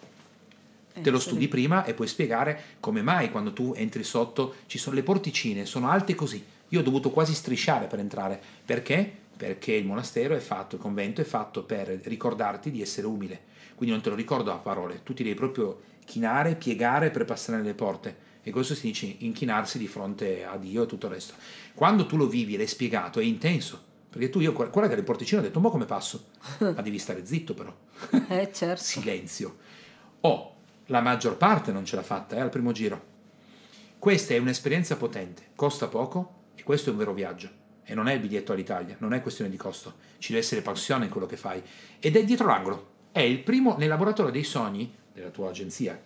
[1.00, 4.96] te lo studi prima e puoi spiegare come mai quando tu entri sotto ci sono
[4.96, 6.44] le porticine, sono alte così.
[6.68, 8.40] Io ho dovuto quasi strisciare per entrare.
[8.64, 9.18] Perché?
[9.36, 13.48] Perché il monastero è fatto, il convento è fatto per ricordarti di essere umile.
[13.74, 17.58] Quindi non te lo ricordo a parole, tu ti devi proprio chinare, piegare per passare
[17.58, 18.28] nelle porte.
[18.42, 21.34] E questo si dice inchinarsi di fronte a Dio e tutto il resto.
[21.74, 23.88] Quando tu lo vivi e l'hai spiegato, è intenso.
[24.10, 26.30] Perché tu, io, guarda che le porticine ho detto, ma come passo?
[26.58, 27.74] Ma devi stare zitto però.
[28.28, 28.82] Eh, certo.
[28.82, 29.56] Silenzio.
[30.22, 30.49] Oh,
[30.90, 33.08] la maggior parte non ce l'ha fatta eh, al primo giro.
[33.98, 37.58] Questa è un'esperienza potente, costa poco e questo è un vero viaggio.
[37.84, 41.04] E non è il biglietto all'Italia, non è questione di costo, ci deve essere passione
[41.04, 41.62] in quello che fai.
[41.98, 42.88] Ed è dietro l'angolo.
[43.12, 45.98] È il primo nel laboratorio dei sogni della tua agenzia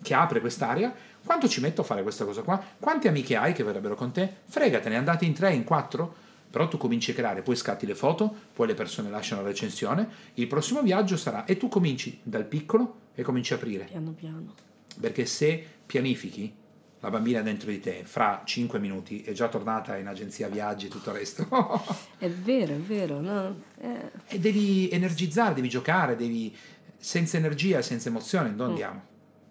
[0.00, 0.94] che apre quest'area.
[1.24, 2.62] Quanto ci metto a fare questa cosa qua?
[2.78, 4.32] Quante amiche hai che verrebbero con te?
[4.44, 6.14] Fregatene, andate in tre, in quattro?
[6.50, 10.08] Però tu cominci a creare, poi scatti le foto, poi le persone lasciano la recensione,
[10.34, 13.86] il prossimo viaggio sarà e tu cominci dal piccolo e cominci a aprire.
[13.86, 14.54] Piano piano.
[15.00, 16.54] Perché se pianifichi,
[17.00, 20.88] la bambina dentro di te fra 5 minuti è già tornata in agenzia viaggi e
[20.88, 21.48] tutto il resto.
[22.16, 23.20] è vero, è vero.
[23.20, 23.60] No?
[23.80, 24.10] Eh.
[24.28, 26.56] E devi energizzare, devi giocare, devi...
[26.96, 28.70] senza energia, senza emozione, dove mm.
[28.70, 29.02] andiamo?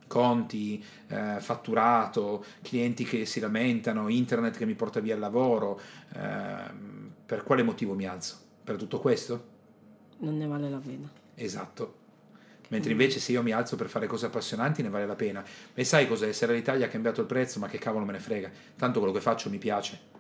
[0.08, 5.78] Conti, eh, fatturato, clienti che si lamentano, internet che mi porta via il lavoro.
[6.14, 6.72] Eh,
[7.26, 8.38] per quale motivo mi alzo?
[8.64, 9.56] Per tutto questo?
[10.20, 11.12] Non ne vale la pena.
[11.36, 12.06] Esatto.
[12.70, 15.44] Mentre invece se io mi alzo per fare cose appassionanti ne vale la pena.
[15.74, 16.32] E sai cos'è?
[16.32, 18.50] Se l'Italia ha cambiato il prezzo, ma che cavolo me ne frega.
[18.78, 20.16] Tanto quello che faccio mi piace.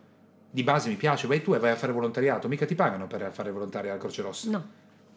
[0.50, 2.48] Di base mi piace, vai tu e vai a fare volontariato.
[2.48, 4.50] Mica ti pagano per fare volontariato alla Croce Rossa.
[4.50, 4.66] No.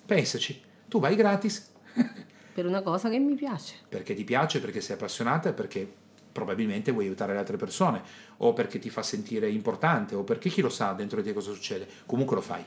[0.06, 0.60] Pensaci.
[0.88, 1.70] Tu vai gratis.
[2.52, 3.76] per una cosa che mi piace.
[3.88, 5.90] Perché ti piace, perché sei appassionata perché
[6.32, 8.02] probabilmente vuoi aiutare le altre persone
[8.38, 11.52] o perché ti fa sentire importante o perché chi lo sa dentro di te cosa
[11.52, 11.86] succede.
[12.06, 12.64] Comunque lo fai.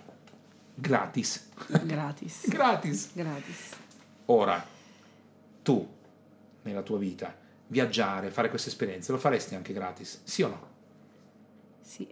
[0.75, 1.49] Gratis.
[1.83, 2.47] Gratis.
[2.49, 3.11] gratis.
[3.13, 3.69] Gratis.
[4.25, 4.65] Ora,
[5.61, 5.87] tu,
[6.63, 7.35] nella tua vita,
[7.67, 10.21] viaggiare, fare queste esperienze, lo faresti anche gratis?
[10.23, 10.69] Sì o no?
[11.81, 12.07] Sì.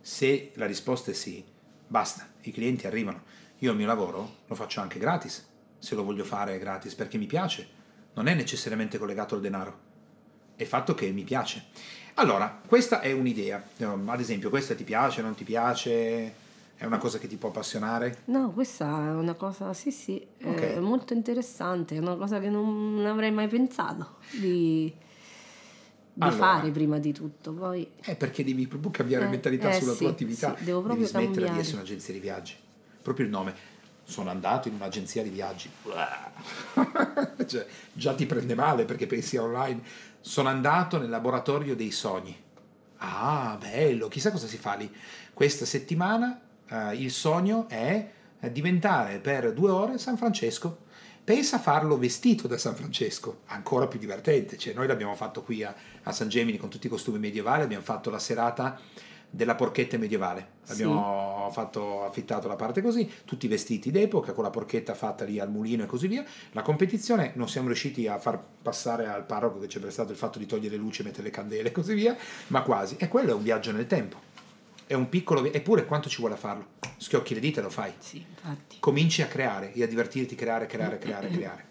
[0.00, 1.44] Se la risposta è sì,
[1.86, 3.22] basta, i clienti arrivano.
[3.58, 5.46] Io il mio lavoro lo faccio anche gratis,
[5.78, 7.78] se lo voglio fare gratis perché mi piace.
[8.14, 9.88] Non è necessariamente collegato al denaro
[10.62, 11.64] è fatto che mi piace.
[12.14, 13.62] Allora, questa è un'idea.
[13.78, 16.39] Ehm, ad esempio, questa ti piace, non ti piace?
[16.80, 18.22] È una cosa che ti può appassionare?
[18.26, 20.76] No, questa è una cosa, sì, sì, okay.
[20.76, 24.90] è molto interessante, è una cosa che non avrei mai pensato di,
[26.14, 26.36] di Allora.
[26.38, 27.52] fare prima di tutto.
[27.52, 30.56] Poi È perché devi proprio cambiare Eh, mentalità eh, sulla sì, tua attività.
[30.56, 31.60] sì, devo proprio devi smettere di cambiare.
[31.60, 32.54] essere un'agenzia di viaggi.
[33.02, 33.54] Proprio il nome.
[34.04, 35.70] Sono andato in un'agenzia di viaggi.
[37.46, 39.82] Cioè, già ti prende male perché pensi online.
[40.22, 42.34] Sono andato nel laboratorio dei sogni.
[43.02, 44.90] Ah, bello, chissà cosa si fa lì.
[45.34, 46.40] Questa settimana
[46.70, 48.08] eh, il sogno è
[48.40, 50.88] eh, diventare per due ore San Francesco.
[51.22, 54.56] Pensa a farlo vestito da San Francesco, ancora più divertente.
[54.56, 57.84] Cioè, noi l'abbiamo fatto qui a, a San Gemini con tutti i costumi medievali, abbiamo
[57.84, 58.78] fatto la serata
[59.30, 60.58] della porchetta medievale.
[60.68, 65.50] Abbiamo fatto, affittato la parte così, tutti vestiti d'epoca, con la porchetta fatta lì al
[65.50, 66.24] mulino e così via.
[66.52, 70.18] La competizione non siamo riusciti a far passare al parroco che ci è prestato il
[70.18, 72.16] fatto di togliere le luci, mettere le candele e così via,
[72.48, 72.96] ma quasi.
[72.98, 74.28] E quello è un viaggio nel tempo.
[74.90, 75.44] È un piccolo...
[75.44, 76.66] Eppure quanto ci vuole a farlo?
[76.96, 78.78] Schiocchi le dita e lo fai sì, infatti.
[78.80, 81.64] cominci a creare e a divertirti, creare, creare, creare, creare.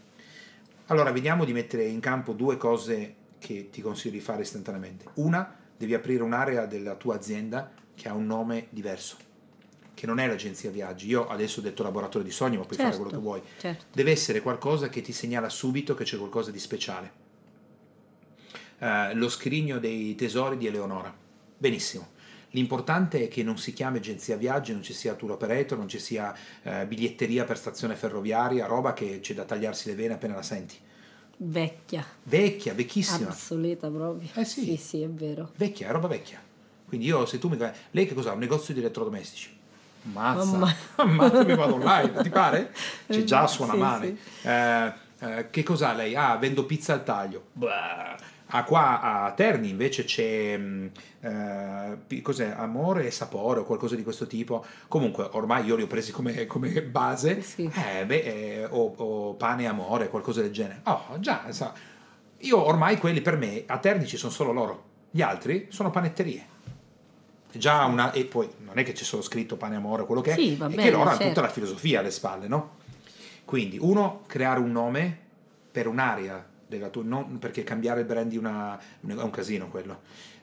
[0.85, 5.03] Allora, vediamo di mettere in campo due cose che ti consiglio di fare istantaneamente.
[5.15, 9.17] Una, devi aprire un'area della tua azienda che ha un nome diverso,
[9.93, 11.07] che non è l'agenzia viaggi.
[11.07, 13.41] Io adesso ho detto laboratorio di sogni, ma puoi fare quello che vuoi.
[13.59, 13.83] Certo.
[13.91, 17.11] Deve essere qualcosa che ti segnala subito che c'è qualcosa di speciale.
[18.79, 21.13] Eh, lo scrigno dei tesori di Eleonora.
[21.57, 22.15] Benissimo.
[22.51, 25.99] L'importante è che non si chiami agenzia viaggi, non ci sia tour operator, non ci
[25.99, 26.33] sia
[26.63, 30.75] eh, biglietteria per stazione ferroviaria, roba che c'è da tagliarsi le vene appena la senti.
[31.41, 33.29] Vecchia, Vecchia, vecchissima.
[33.29, 34.27] obsoleta proprio.
[34.33, 34.61] Eh sì.
[34.63, 35.51] Sì, sì, è vero.
[35.55, 36.39] Vecchia, è roba vecchia.
[36.85, 37.57] Quindi io, se tu mi...
[37.91, 38.33] Lei che cos'ha?
[38.33, 39.55] Un negozio di elettrodomestici.
[40.01, 40.75] Mazza, Mamma.
[40.95, 42.71] Ammazza, mi vado online, ti pare?
[43.07, 44.17] C'è già suona Sì, male.
[44.41, 44.47] sì.
[44.47, 46.15] Eh, eh, che cos'ha lei?
[46.15, 47.45] Ah, vendo pizza al taglio.
[47.53, 48.17] Bah.
[48.51, 50.91] Ah, qua a Terni invece c'è mh,
[51.21, 52.51] eh, cos'è?
[52.55, 54.65] amore e sapore o qualcosa di questo tipo.
[54.87, 57.41] Comunque, ormai io li ho presi come, come base.
[57.41, 57.69] Sì.
[57.71, 60.81] Eh, beh, eh, o, o pane e amore, qualcosa del genere.
[60.85, 61.73] Oh, già, sa.
[62.39, 64.83] Io ormai quelli per me a Terni ci sono solo loro.
[65.11, 66.57] Gli altri sono panetterie.
[67.51, 70.33] Già una, e poi non è che c'è solo scritto pane e amore, quello che
[70.33, 71.27] Sì, è, va è che bene, loro hanno certo.
[71.27, 72.77] tutta la filosofia alle spalle, no?
[73.45, 75.17] Quindi, uno, creare un nome
[75.71, 80.01] per un'area della tua, non perché cambiare il brand una, è un casino quello.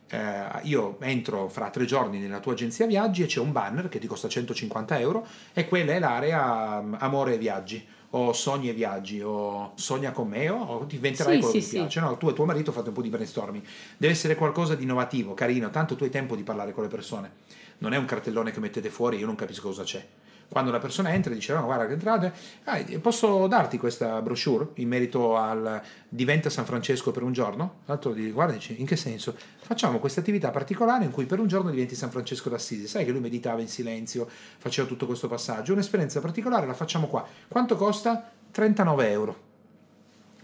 [0.09, 3.99] Eh, io entro fra tre giorni nella tua agenzia viaggi e c'è un banner che
[3.99, 8.73] ti costa 150 euro e quella è l'area um, amore e viaggi o sogni e
[8.73, 11.77] viaggi o sogna con me o, diventerai Sì, quello sì, che ti sì.
[11.79, 12.17] piace no?
[12.19, 13.65] tu e tuo marito fate un po' di brainstorming
[13.97, 17.33] deve essere qualcosa di innovativo carino tanto tu hai tempo di parlare con le persone
[17.79, 20.07] non è un cartellone che mettete fuori io non capisco cosa c'è
[20.49, 22.33] quando la persona entra e dice no guarda che entrate
[22.65, 27.81] ah, posso darti questa brochure in merito al diventa San Francesco per un giorno?
[27.87, 29.37] L'altro dice guarda dice in che senso?
[29.59, 32.87] Facciamo questa attività particolare in cui per un giorno diventi San Francesco d'Assisi.
[32.87, 34.29] Sai che lui meditava in silenzio
[34.59, 35.73] faceva tutto questo passaggio.
[35.73, 37.27] Un'esperienza particolare la facciamo qua.
[37.49, 38.31] Quanto costa?
[38.51, 39.45] 39 euro.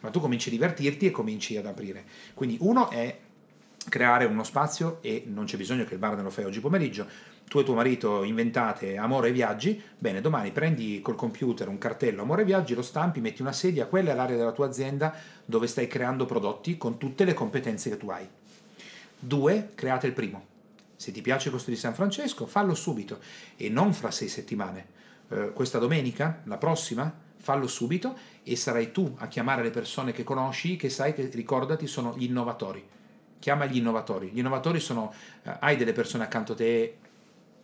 [0.00, 2.04] Ma tu cominci a divertirti e cominci ad aprire.
[2.34, 3.16] Quindi uno è
[3.88, 7.06] creare uno spazio e non c'è bisogno che il bar ne lo fai oggi pomeriggio
[7.48, 12.22] tu e tuo marito inventate amore e viaggi, bene, domani prendi col computer un cartello
[12.22, 15.14] amore e viaggi, lo stampi, metti una sedia, quella è l'area della tua azienda
[15.44, 18.26] dove stai creando prodotti con tutte le competenze che tu hai.
[19.18, 20.46] Due, create il primo.
[20.96, 23.18] Se ti piace questo di San Francesco, fallo subito
[23.56, 24.86] e non fra sei settimane.
[25.28, 30.22] Eh, questa domenica, la prossima, fallo subito e sarai tu a chiamare le persone che
[30.22, 32.84] conosci, che sai che ricordati sono gli innovatori.
[33.38, 34.30] Chiama gli innovatori.
[34.32, 35.12] Gli innovatori sono,
[35.42, 36.98] eh, hai delle persone accanto a te,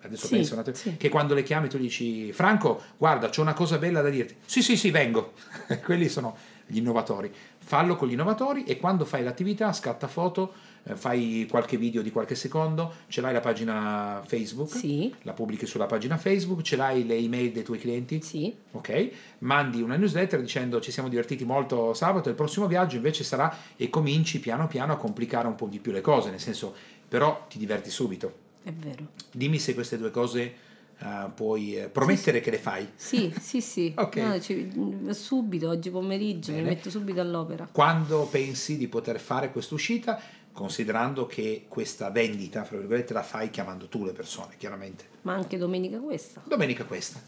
[0.03, 0.97] adesso Sì, penso, attimo, sì.
[0.97, 4.37] che quando le chiami tu dici Franco, guarda, c'ho una cosa bella da dirti.
[4.45, 5.33] Sì, sì, sì, vengo.
[5.85, 6.37] Quelli sono
[6.67, 7.33] gli innovatori.
[7.59, 10.53] Fallo con gli innovatori e quando fai l'attività scatta foto,
[10.85, 15.67] eh, fai qualche video di qualche secondo, ce l'hai la pagina Facebook, Sì, la pubblichi
[15.67, 19.11] sulla pagina Facebook, ce l'hai le email dei tuoi clienti, sì, ok?
[19.41, 23.91] Mandi una newsletter dicendo ci siamo divertiti molto sabato, il prossimo viaggio invece sarà e
[23.91, 26.75] cominci piano piano a complicare un po' di più le cose, nel senso
[27.07, 28.47] però ti diverti subito.
[28.69, 29.09] È vero.
[29.33, 30.55] Dimmi se queste due cose
[30.99, 32.87] eh, puoi eh, promettere che le fai.
[32.95, 33.95] Sì, sì, sì.
[33.97, 34.17] Ok.
[34.17, 34.71] No, ci-
[35.11, 36.69] subito, oggi pomeriggio, mi Bene.
[36.71, 37.69] metto subito all'opera.
[37.73, 40.21] Quando pensi di poter fare questa uscita,
[40.53, 45.05] considerando che questa vendita, fra virgolette, la fai chiamando tu le persone, chiaramente.
[45.23, 46.43] Ma anche domenica questa.
[46.45, 47.21] Domenica questa.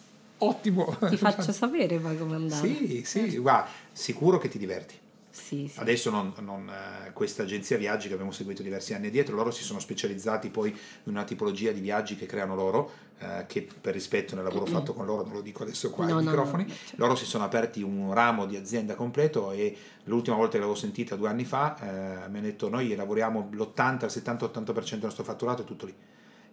[0.42, 0.96] Ottimo.
[1.08, 2.66] Ti faccio sapere poi come andare.
[2.66, 4.94] Sì, sì, guarda, sicuro che ti diverti.
[5.30, 5.78] Sì, sì.
[5.78, 9.62] Adesso non, non, eh, questa agenzia viaggi che abbiamo seguito diversi anni addietro, loro si
[9.62, 10.76] sono specializzati poi in
[11.12, 15.06] una tipologia di viaggi che creano loro, eh, che per rispetto nel lavoro fatto con
[15.06, 16.96] loro, non lo dico adesso qua No, ai no, microfoni, no, certo.
[16.96, 21.14] loro si sono aperti un ramo di azienda completo e l'ultima volta che l'avevo sentita
[21.14, 25.62] due anni fa eh, mi hanno detto noi lavoriamo l'80, il 70-80% del nostro fatturato
[25.62, 25.94] è tutto lì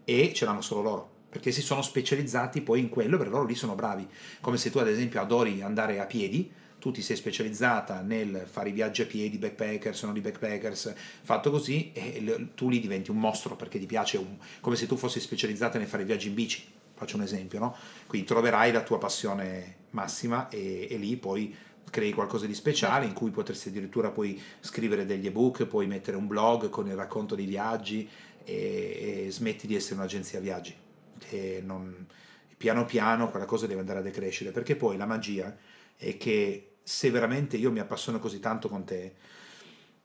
[0.04, 3.56] e ce l'hanno solo loro perché si sono specializzati poi in quello perché loro lì
[3.56, 4.08] sono bravi
[4.40, 8.70] come se tu ad esempio adori andare a piedi tu ti sei specializzata nel fare
[8.70, 13.20] i viaggi a piedi, backpackers, non i backpackers, fatto così, e tu lì diventi un
[13.20, 16.64] mostro perché ti piace, un, come se tu fossi specializzata nel fare viaggi in bici,
[16.94, 17.76] faccio un esempio, no?
[18.06, 21.56] Quindi troverai la tua passione massima e, e lì poi
[21.90, 26.28] crei qualcosa di speciale in cui potresti addirittura poi scrivere degli ebook, puoi mettere un
[26.28, 28.08] blog con il racconto dei viaggi
[28.44, 30.76] e, e smetti di essere un'agenzia viaggi.
[31.18, 32.06] Che non,
[32.58, 35.56] piano piano quella cosa deve andare a decrescere, perché poi la magia
[35.98, 39.16] è che se veramente io mi appassiono così tanto con te,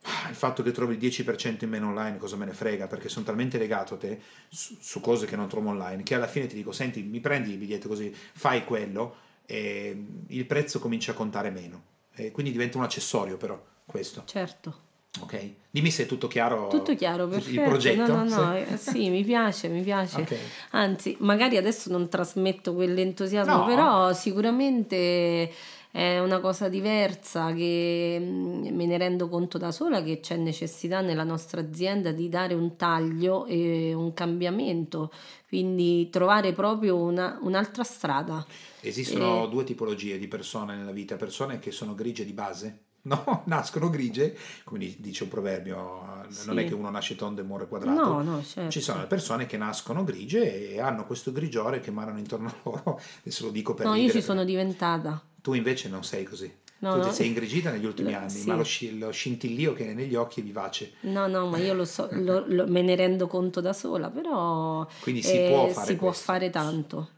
[0.03, 3.09] ah, il fatto che trovi il 10% in meno online cosa me ne frega perché
[3.09, 6.47] sono talmente legato a te su, su, cose che non trovo online che alla fine
[6.47, 9.17] ti dico senti mi prendi il biglietto così fai quello
[9.47, 11.85] e il prezzo comincia a contare meno
[12.15, 14.91] e quindi diventa un accessorio però questo certo
[15.21, 16.69] Ok, dimmi se è tutto chiaro.
[16.69, 17.61] Tutto chiaro, perfetto.
[17.61, 18.07] Il progetto?
[18.07, 20.23] No, no, no, sì, eh, sì mi piace, mi piace.
[20.23, 20.39] Okay.
[20.71, 23.65] Anzi, magari adesso non trasmetto quell'entusiasmo, no.
[23.67, 25.53] però sicuramente
[25.93, 31.03] è una cosa diversa che mm, me ne rendo conto da sola che c'è necessità
[31.03, 35.13] nella nostra azienda di dare un taglio e un cambiamento,
[35.47, 38.45] quindi trovare proprio una, un'altra strada.
[38.81, 39.49] Esistono e...
[39.51, 43.43] due tipologie di persone nella vita, persone che sono grigie di base no?
[43.47, 44.35] nascono grigie,
[44.65, 46.47] come dice un proverbio, sì.
[46.47, 48.01] non è che uno nasce tondo e muore quadrato.
[48.01, 48.71] No, no, certo.
[48.71, 52.55] Ci sono le persone che nascono grigie e hanno questo grigiore che emanano intorno a
[52.63, 54.13] loro, adesso lo dico per No, ridere.
[54.13, 55.23] io ci sono diventata.
[55.43, 56.51] Tu invece non sei così.
[56.79, 57.13] No, tu ti no.
[57.13, 58.47] sei ingrigita negli ultimi lo, anni, sì.
[58.49, 60.95] ma lo, lo, scintillio che è negli occhi è vivace.
[61.01, 65.23] No, no, ma io lo so, lo, me ne rendo conto da sola, però Quindi
[65.23, 67.09] si, eh, può, fare si può fare tanto.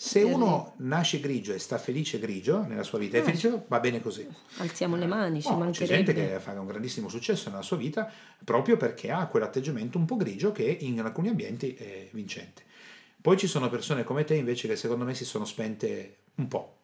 [0.00, 3.24] Se uno nasce grigio e sta felice grigio nella sua vita, è eh.
[3.24, 4.28] felice, va bene così.
[4.58, 6.04] Alziamo le mani, ci no, mancherebbe.
[6.04, 8.08] C'è gente che fa un grandissimo successo nella sua vita
[8.44, 12.62] proprio perché ha quell'atteggiamento un po' grigio che in alcuni ambienti è vincente.
[13.20, 16.76] Poi ci sono persone come te invece che secondo me si sono spente un po',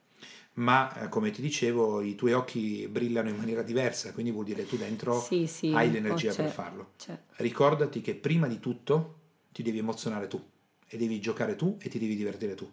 [0.54, 4.62] ma eh, come ti dicevo i tuoi occhi brillano in maniera diversa, quindi vuol dire
[4.62, 6.92] che tu dentro sì, sì, hai l'energia per farlo.
[6.96, 7.18] C'è.
[7.36, 9.20] Ricordati che prima di tutto
[9.52, 10.42] ti devi emozionare tu
[10.86, 12.70] e devi giocare tu e ti devi divertire tu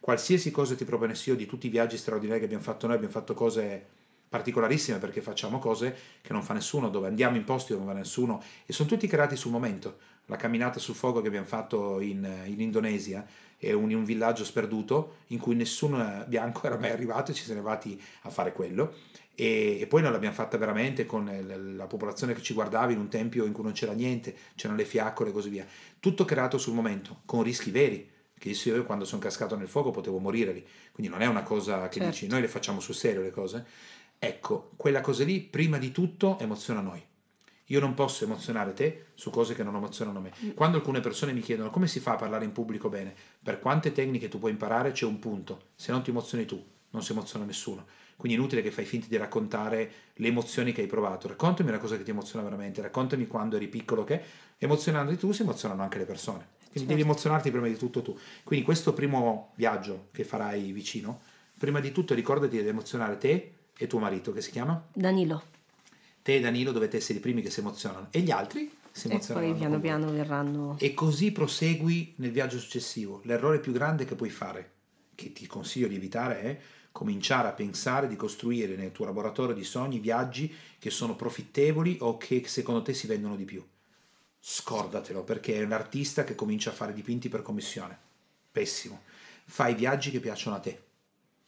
[0.00, 3.12] qualsiasi cosa ti proponessi io di tutti i viaggi straordinari che abbiamo fatto noi, abbiamo
[3.12, 3.96] fatto cose
[4.28, 7.98] particolarissime perché facciamo cose che non fa nessuno, dove andiamo in posti dove non va
[7.98, 9.98] nessuno e sono tutti creati sul momento.
[10.26, 13.26] La camminata sul fuoco che abbiamo fatto in, in Indonesia
[13.58, 17.60] è un, un villaggio sperduto in cui nessuno bianco era mai arrivato e ci siamo
[17.60, 18.94] arrivati a fare quello.
[19.34, 21.30] E, e poi noi l'abbiamo fatta veramente con
[21.76, 24.84] la popolazione che ci guardava in un tempio in cui non c'era niente, c'erano le
[24.84, 25.66] fiaccole e così via.
[26.00, 30.18] Tutto creato sul momento, con rischi veri che io quando sono cascato nel fuoco potevo
[30.18, 32.10] morire lì, quindi non è una cosa che certo.
[32.10, 33.64] dici noi le facciamo sul serio le cose.
[34.18, 37.04] Ecco, quella cosa lì prima di tutto emoziona noi.
[37.70, 40.32] Io non posso emozionare te su cose che non emozionano me.
[40.44, 40.50] Mm.
[40.50, 43.92] Quando alcune persone mi chiedono come si fa a parlare in pubblico bene, per quante
[43.92, 45.68] tecniche tu puoi imparare c'è un punto.
[45.74, 47.86] Se non ti emozioni tu, non si emoziona nessuno.
[48.16, 51.28] Quindi è inutile che fai finta di raccontare le emozioni che hai provato.
[51.28, 54.20] Raccontami una cosa che ti emoziona veramente, raccontami quando eri piccolo che
[54.58, 56.56] emozionandoti tu si emozionano anche le persone.
[56.56, 56.88] Quindi certo.
[56.88, 58.18] devi emozionarti prima di tutto tu.
[58.44, 61.20] Quindi questo primo viaggio che farai vicino,
[61.58, 64.84] prima di tutto ricordati di emozionare te e tuo marito, che si chiama?
[64.92, 65.56] Danilo.
[66.28, 69.46] Te e Danilo dovete essere i primi che si emozionano e gli altri si emozioneranno.
[69.46, 70.76] E poi piano piano verranno.
[70.78, 73.22] E così prosegui nel viaggio successivo.
[73.24, 74.72] L'errore più grande che puoi fare,
[75.14, 76.60] che ti consiglio di evitare, è
[76.92, 82.18] cominciare a pensare di costruire nel tuo laboratorio di sogni viaggi che sono profittevoli o
[82.18, 83.64] che secondo te si vendono di più
[84.38, 87.98] scordatelo perché è un artista che comincia a fare dipinti per commissione.
[88.52, 89.00] Pessimo.
[89.46, 90.82] Fai viaggi che piacciono a te.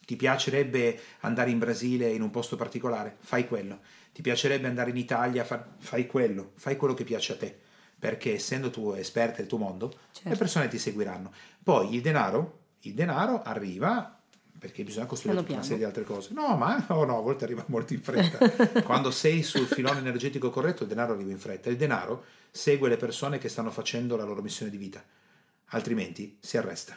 [0.03, 3.17] Ti piacerebbe andare in Brasile in un posto particolare?
[3.19, 3.79] Fai quello.
[4.21, 5.43] Ti piacerebbe andare in Italia?
[5.43, 6.51] Fai quello.
[6.53, 7.57] Fai quello che piace a te.
[7.97, 10.29] Perché essendo tu esperta del tuo mondo, certo.
[10.29, 11.33] le persone ti seguiranno.
[11.63, 14.15] Poi il denaro, il denaro arriva
[14.59, 16.33] perché bisogna costruire tutta una serie di altre cose.
[16.33, 18.37] No, ma oh no, a volte arriva molto in fretta.
[18.85, 21.71] Quando sei sul filone energetico corretto, il denaro arriva in fretta.
[21.71, 25.03] Il denaro segue le persone che stanno facendo la loro missione di vita,
[25.69, 26.95] altrimenti si arresta.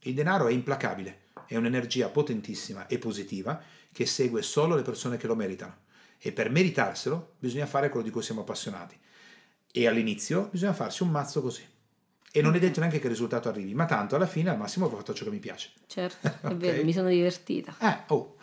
[0.00, 3.60] Il denaro è implacabile, è un'energia potentissima e positiva
[3.92, 5.90] che segue solo le persone che lo meritano
[6.24, 8.96] e per meritarselo bisogna fare quello di cui siamo appassionati.
[9.72, 11.66] E all'inizio bisogna farsi un mazzo così.
[12.30, 14.86] E non è detto neanche che il risultato arrivi, ma tanto alla fine al massimo
[14.86, 15.70] ho fatto ciò che mi piace.
[15.86, 16.56] Certo, è okay?
[16.56, 17.74] vero, mi sono divertita.
[17.78, 18.36] Eh, oh.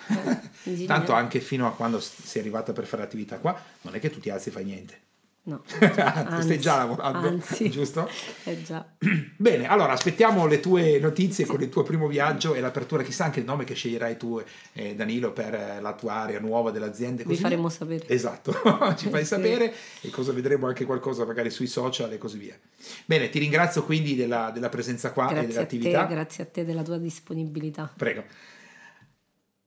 [0.66, 4.10] Eh, tanto anche fino a quando sei arrivata per fare l'attività qua, non è che
[4.10, 5.08] tu ti alzi e fai niente
[5.50, 8.08] No, anzi, stai già lavorando, anzi, giusto?
[8.44, 8.86] Eh già.
[9.36, 11.50] Bene, allora aspettiamo le tue notizie sì.
[11.50, 14.40] con il tuo primo viaggio e l'apertura, chissà anche il nome che sceglierai tu,
[14.74, 17.24] eh, Danilo, per la tua area nuova dell'azienda.
[17.26, 18.08] Vi faremo sapere.
[18.08, 18.52] Esatto,
[18.96, 19.28] ci fai sì.
[19.28, 22.58] sapere e cosa vedremo anche qualcosa magari sui social e così via.
[23.06, 26.02] Bene, ti ringrazio quindi della, della presenza qua grazie e dell'attività.
[26.04, 27.92] A te, grazie a te della tua disponibilità.
[27.96, 28.24] Prego.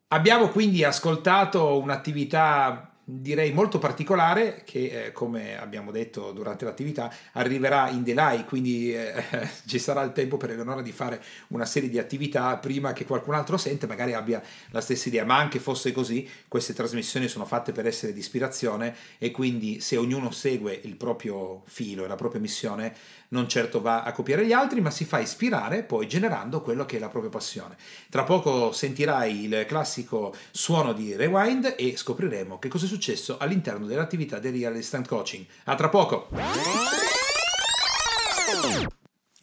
[0.08, 7.90] Abbiamo quindi ascoltato un'attività direi molto particolare che eh, come abbiamo detto durante l'attività arriverà
[7.90, 9.12] in delay quindi eh,
[9.66, 13.34] ci sarà il tempo per Eleonora di fare una serie di attività prima che qualcun
[13.34, 15.24] altro sente magari abbia la stessa idea.
[15.24, 19.96] Ma anche fosse così queste trasmissioni sono fatte per essere di ispirazione e quindi se
[19.96, 22.94] ognuno segue il proprio filo e la propria missione
[23.32, 26.96] non certo va a copiare gli altri, ma si fa ispirare poi generando quello che
[26.96, 27.76] è la propria passione.
[28.08, 33.86] Tra poco sentirai il classico suono di Rewind e scopriremo che cosa è successo all'interno
[33.86, 35.44] dell'attività del Real Instant Coaching.
[35.64, 36.28] A tra poco!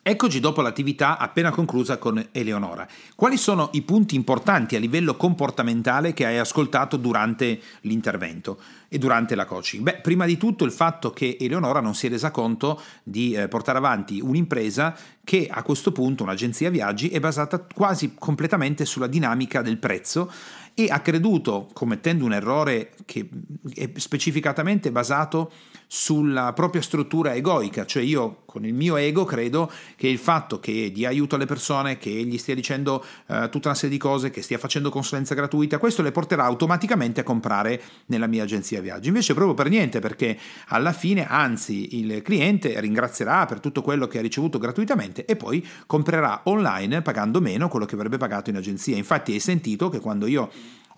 [0.10, 2.88] Eccoci dopo l'attività appena conclusa con Eleonora.
[3.14, 9.36] Quali sono i punti importanti a livello comportamentale che hai ascoltato durante l'intervento e durante
[9.36, 9.84] la coaching?
[9.84, 13.47] Beh, prima di tutto il fatto che Eleonora non si è resa conto di eh,
[13.47, 19.62] portare avanti un'impresa che a questo punto, un'agenzia viaggi, è basata quasi completamente sulla dinamica
[19.62, 20.32] del prezzo
[20.74, 23.30] e ha creduto, commettendo un errore che
[23.76, 25.51] è specificatamente basato
[25.91, 30.91] sulla propria struttura egoica, cioè io con il mio ego credo che il fatto che
[30.91, 34.43] dia aiuto alle persone, che gli stia dicendo uh, tutta una serie di cose, che
[34.43, 39.07] stia facendo consulenza gratuita, questo le porterà automaticamente a comprare nella mia agenzia viaggi.
[39.07, 40.37] Invece proprio per niente, perché
[40.67, 45.67] alla fine, anzi, il cliente ringrazierà per tutto quello che ha ricevuto gratuitamente e poi
[45.87, 48.95] comprerà online pagando meno quello che avrebbe pagato in agenzia.
[48.95, 50.51] Infatti hai sentito che quando io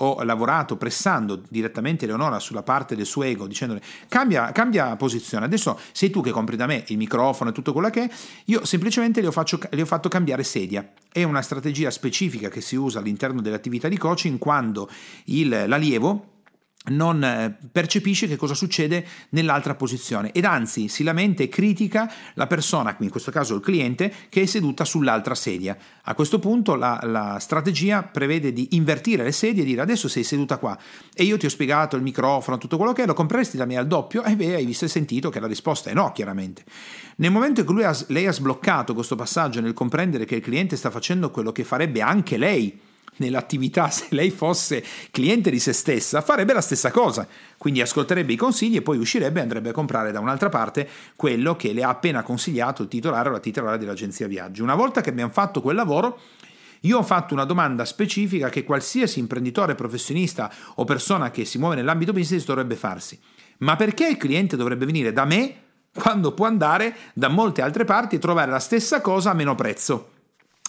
[0.03, 5.79] ho lavorato pressando direttamente Leonora sulla parte del suo ego, dicendole cambia, cambia posizione, adesso
[5.91, 8.09] sei tu che compri da me il microfono e tutto quello che è,
[8.45, 10.91] io semplicemente le ho, faccio, le ho fatto cambiare sedia.
[11.11, 14.89] È una strategia specifica che si usa all'interno dell'attività di coaching quando
[15.25, 16.31] il, l'allievo
[16.85, 22.47] non eh, percepisce che cosa succede nell'altra posizione ed anzi si lamenta e critica la
[22.47, 25.77] persona, in questo caso il cliente, che è seduta sull'altra sedia.
[26.03, 30.23] A questo punto la, la, strategia prevede di invertire le sedie e dire adesso sei
[30.23, 30.77] seduta qua
[31.13, 33.77] e io ti ho spiegato il microfono, tutto quello che è, lo compreresti da me
[33.77, 36.63] al doppio e beh, hai visto e sentito che la risposta è no, chiaramente.
[37.17, 40.89] Nel momento in cui lei ha sbloccato questo passaggio nel comprendere che il cliente sta
[40.89, 42.79] facendo quello che farebbe anche lei,
[43.17, 47.27] nell'attività, se lei fosse cliente di se stessa, farebbe la stessa cosa.
[47.57, 51.55] Quindi ascolterebbe i consigli e poi uscirebbe e andrebbe a comprare da un'altra parte quello
[51.55, 54.61] che le ha appena consigliato il titolare o la titolare dell'agenzia viaggi.
[54.61, 56.19] Una volta che abbiamo fatto quel lavoro,
[56.81, 61.75] io ho fatto una domanda specifica che qualsiasi imprenditore, professionista o persona che si muove
[61.75, 63.19] nell'ambito business dovrebbe farsi.
[63.59, 65.55] Ma perché il cliente dovrebbe venire da me
[65.93, 70.10] quando può andare da molte altre parti e trovare la stessa cosa a meno prezzo?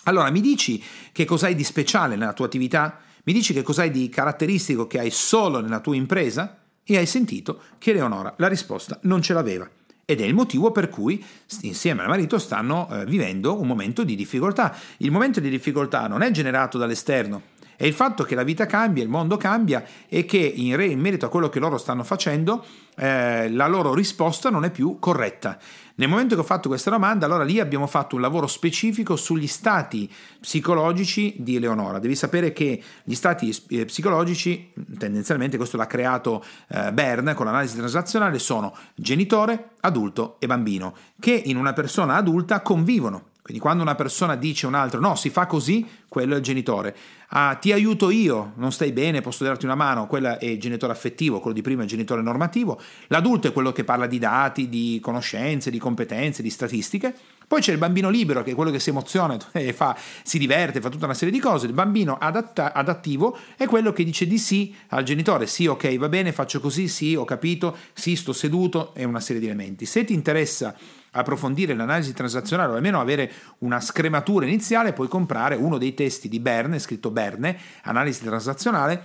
[0.05, 0.83] Allora, mi dici
[1.13, 2.99] che cos'hai di speciale nella tua attività?
[3.25, 6.59] Mi dici che cos'hai di caratteristico che hai solo nella tua impresa?
[6.85, 9.69] E hai sentito che Leonora la risposta non ce l'aveva.
[10.05, 11.25] Ed è il motivo per cui
[11.61, 14.77] insieme al marito stanno eh, vivendo un momento di difficoltà.
[14.97, 17.43] Il momento di difficoltà non è generato dall'esterno,
[17.83, 21.01] è il fatto che la vita cambia, il mondo cambia e che in, re, in
[21.01, 25.59] merito a quello che loro stanno facendo eh, la loro risposta non è più corretta.
[25.97, 29.47] Nel momento che ho fatto questa domanda, allora lì abbiamo fatto un lavoro specifico sugli
[29.47, 31.99] stati psicologici di Eleonora.
[31.99, 37.77] Devi sapere che gli stati eh, psicologici, tendenzialmente questo l'ha creato eh, Bern con l'analisi
[37.77, 43.31] transazionale, sono genitore, adulto e bambino, che in una persona adulta convivono.
[43.53, 46.43] Quindi quando una persona dice a un altro no, si fa così, quello è il
[46.43, 46.97] genitore.
[47.35, 50.93] Ah, ti aiuto io, non stai bene, posso darti una mano, quello è il genitore
[50.93, 52.81] affettivo, quello di prima è il genitore normativo.
[53.09, 57.15] L'adulto è quello che parla di dati, di conoscenze, di competenze, di statistiche.
[57.47, 60.81] Poi c'è il bambino libero, che è quello che si emoziona e fa, si diverte,
[60.81, 61.67] fa tutta una serie di cose.
[61.67, 65.47] Il bambino adatta, adattivo è quello che dice di sì al genitore.
[65.47, 69.43] Sì, ok, va bene, faccio così, sì, ho capito, sì, sto seduto, e una serie
[69.43, 69.85] di elementi.
[69.85, 70.75] Se ti interessa
[71.13, 76.41] approfondire l'analisi transazionale o almeno avere una scrematura iniziale, puoi comprare uno dei testi di
[76.41, 79.05] Berne, scritto Berne, analisi transazionale,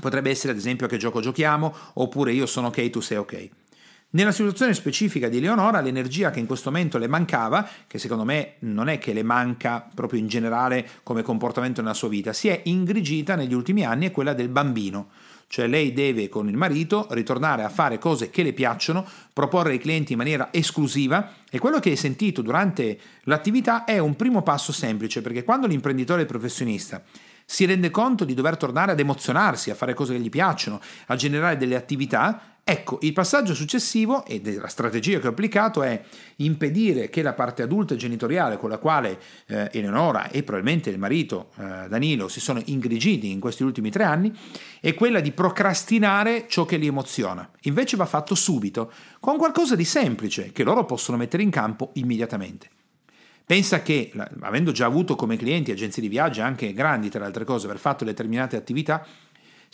[0.00, 3.48] potrebbe essere ad esempio che gioco giochiamo, oppure io sono ok, tu sei ok.
[4.10, 8.54] Nella situazione specifica di Leonora, l'energia che in questo momento le mancava, che secondo me
[8.60, 12.60] non è che le manca proprio in generale come comportamento nella sua vita, si è
[12.64, 15.08] ingrigita negli ultimi anni, è quella del bambino
[15.54, 19.78] cioè lei deve con il marito ritornare a fare cose che le piacciono, proporre ai
[19.78, 24.72] clienti in maniera esclusiva e quello che hai sentito durante l'attività è un primo passo
[24.72, 27.00] semplice perché quando l'imprenditore professionista
[27.44, 31.14] si rende conto di dover tornare ad emozionarsi, a fare cose che gli piacciono, a
[31.14, 36.02] generare delle attività, Ecco, il passaggio successivo e della strategia che ho applicato è
[36.36, 40.98] impedire che la parte adulta e genitoriale con la quale eh, Eleonora e probabilmente il
[40.98, 44.32] marito eh, Danilo si sono ingrigiti in questi ultimi tre anni
[44.80, 47.46] è quella di procrastinare ciò che li emoziona.
[47.64, 48.90] Invece va fatto subito,
[49.20, 52.70] con qualcosa di semplice che loro possono mettere in campo immediatamente.
[53.46, 54.10] Pensa che,
[54.40, 57.78] avendo già avuto come clienti agenzie di viaggio, anche grandi tra le altre cose, aver
[57.78, 59.06] fatto determinate attività,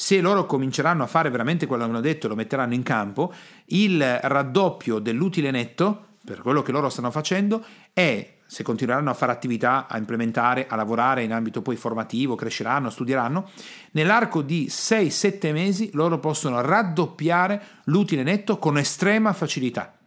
[0.00, 3.34] se loro cominceranno a fare veramente quello che hanno detto e lo metteranno in campo,
[3.66, 9.30] il raddoppio dell'utile netto, per quello che loro stanno facendo, è se continueranno a fare
[9.30, 13.50] attività, a implementare, a lavorare in ambito poi formativo, cresceranno, studieranno,
[13.90, 19.98] nell'arco di 6-7 mesi loro possono raddoppiare l'utile netto con estrema facilità.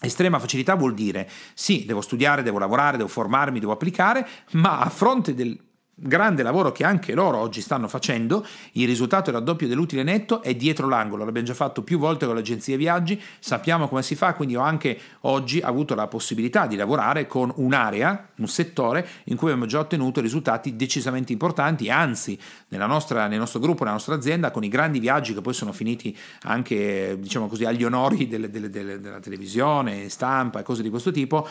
[0.00, 4.88] Estrema facilità vuol dire sì, devo studiare, devo lavorare, devo formarmi, devo applicare, ma a
[4.90, 5.58] fronte del
[5.94, 10.54] grande lavoro che anche loro oggi stanno facendo, il risultato del raddoppio dell'utile netto è
[10.54, 14.56] dietro l'angolo, l'abbiamo già fatto più volte con l'agenzia viaggi, sappiamo come si fa, quindi
[14.56, 19.66] ho anche oggi avuto la possibilità di lavorare con un'area, un settore in cui abbiamo
[19.66, 22.38] già ottenuto risultati decisamente importanti, anzi
[22.86, 26.16] nostra, nel nostro gruppo, nella nostra azienda, con i grandi viaggi che poi sono finiti
[26.42, 31.10] anche diciamo così, agli onori delle, delle, delle, della televisione, stampa e cose di questo
[31.10, 31.46] tipo,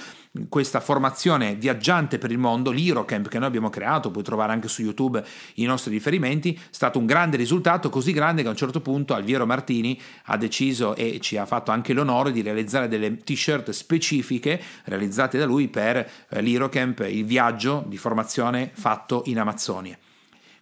[0.50, 4.82] questa formazione viaggiante per il mondo, l'Irocamp che noi abbiamo creato, poi trovare anche su
[4.82, 5.24] YouTube
[5.56, 9.14] i nostri riferimenti, è stato un grande risultato, così grande che a un certo punto
[9.14, 14.60] Alviero Martini ha deciso e ci ha fatto anche l'onore di realizzare delle t-shirt specifiche
[14.86, 15.98] realizzate da lui per
[16.30, 19.98] eh, l'Irocamp, il viaggio di formazione fatto in Amazzonia.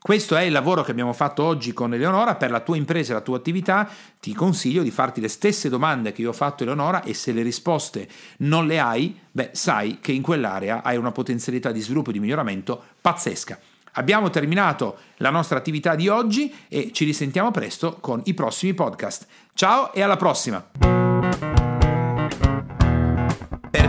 [0.03, 2.33] Questo è il lavoro che abbiamo fatto oggi con Eleonora.
[2.33, 3.87] Per la tua impresa e la tua attività
[4.19, 7.43] ti consiglio di farti le stesse domande che io ho fatto Eleonora e se le
[7.43, 12.13] risposte non le hai, beh, sai che in quell'area hai una potenzialità di sviluppo e
[12.13, 13.59] di miglioramento pazzesca.
[13.93, 19.27] Abbiamo terminato la nostra attività di oggi e ci risentiamo presto con i prossimi podcast.
[19.53, 21.00] Ciao e alla prossima!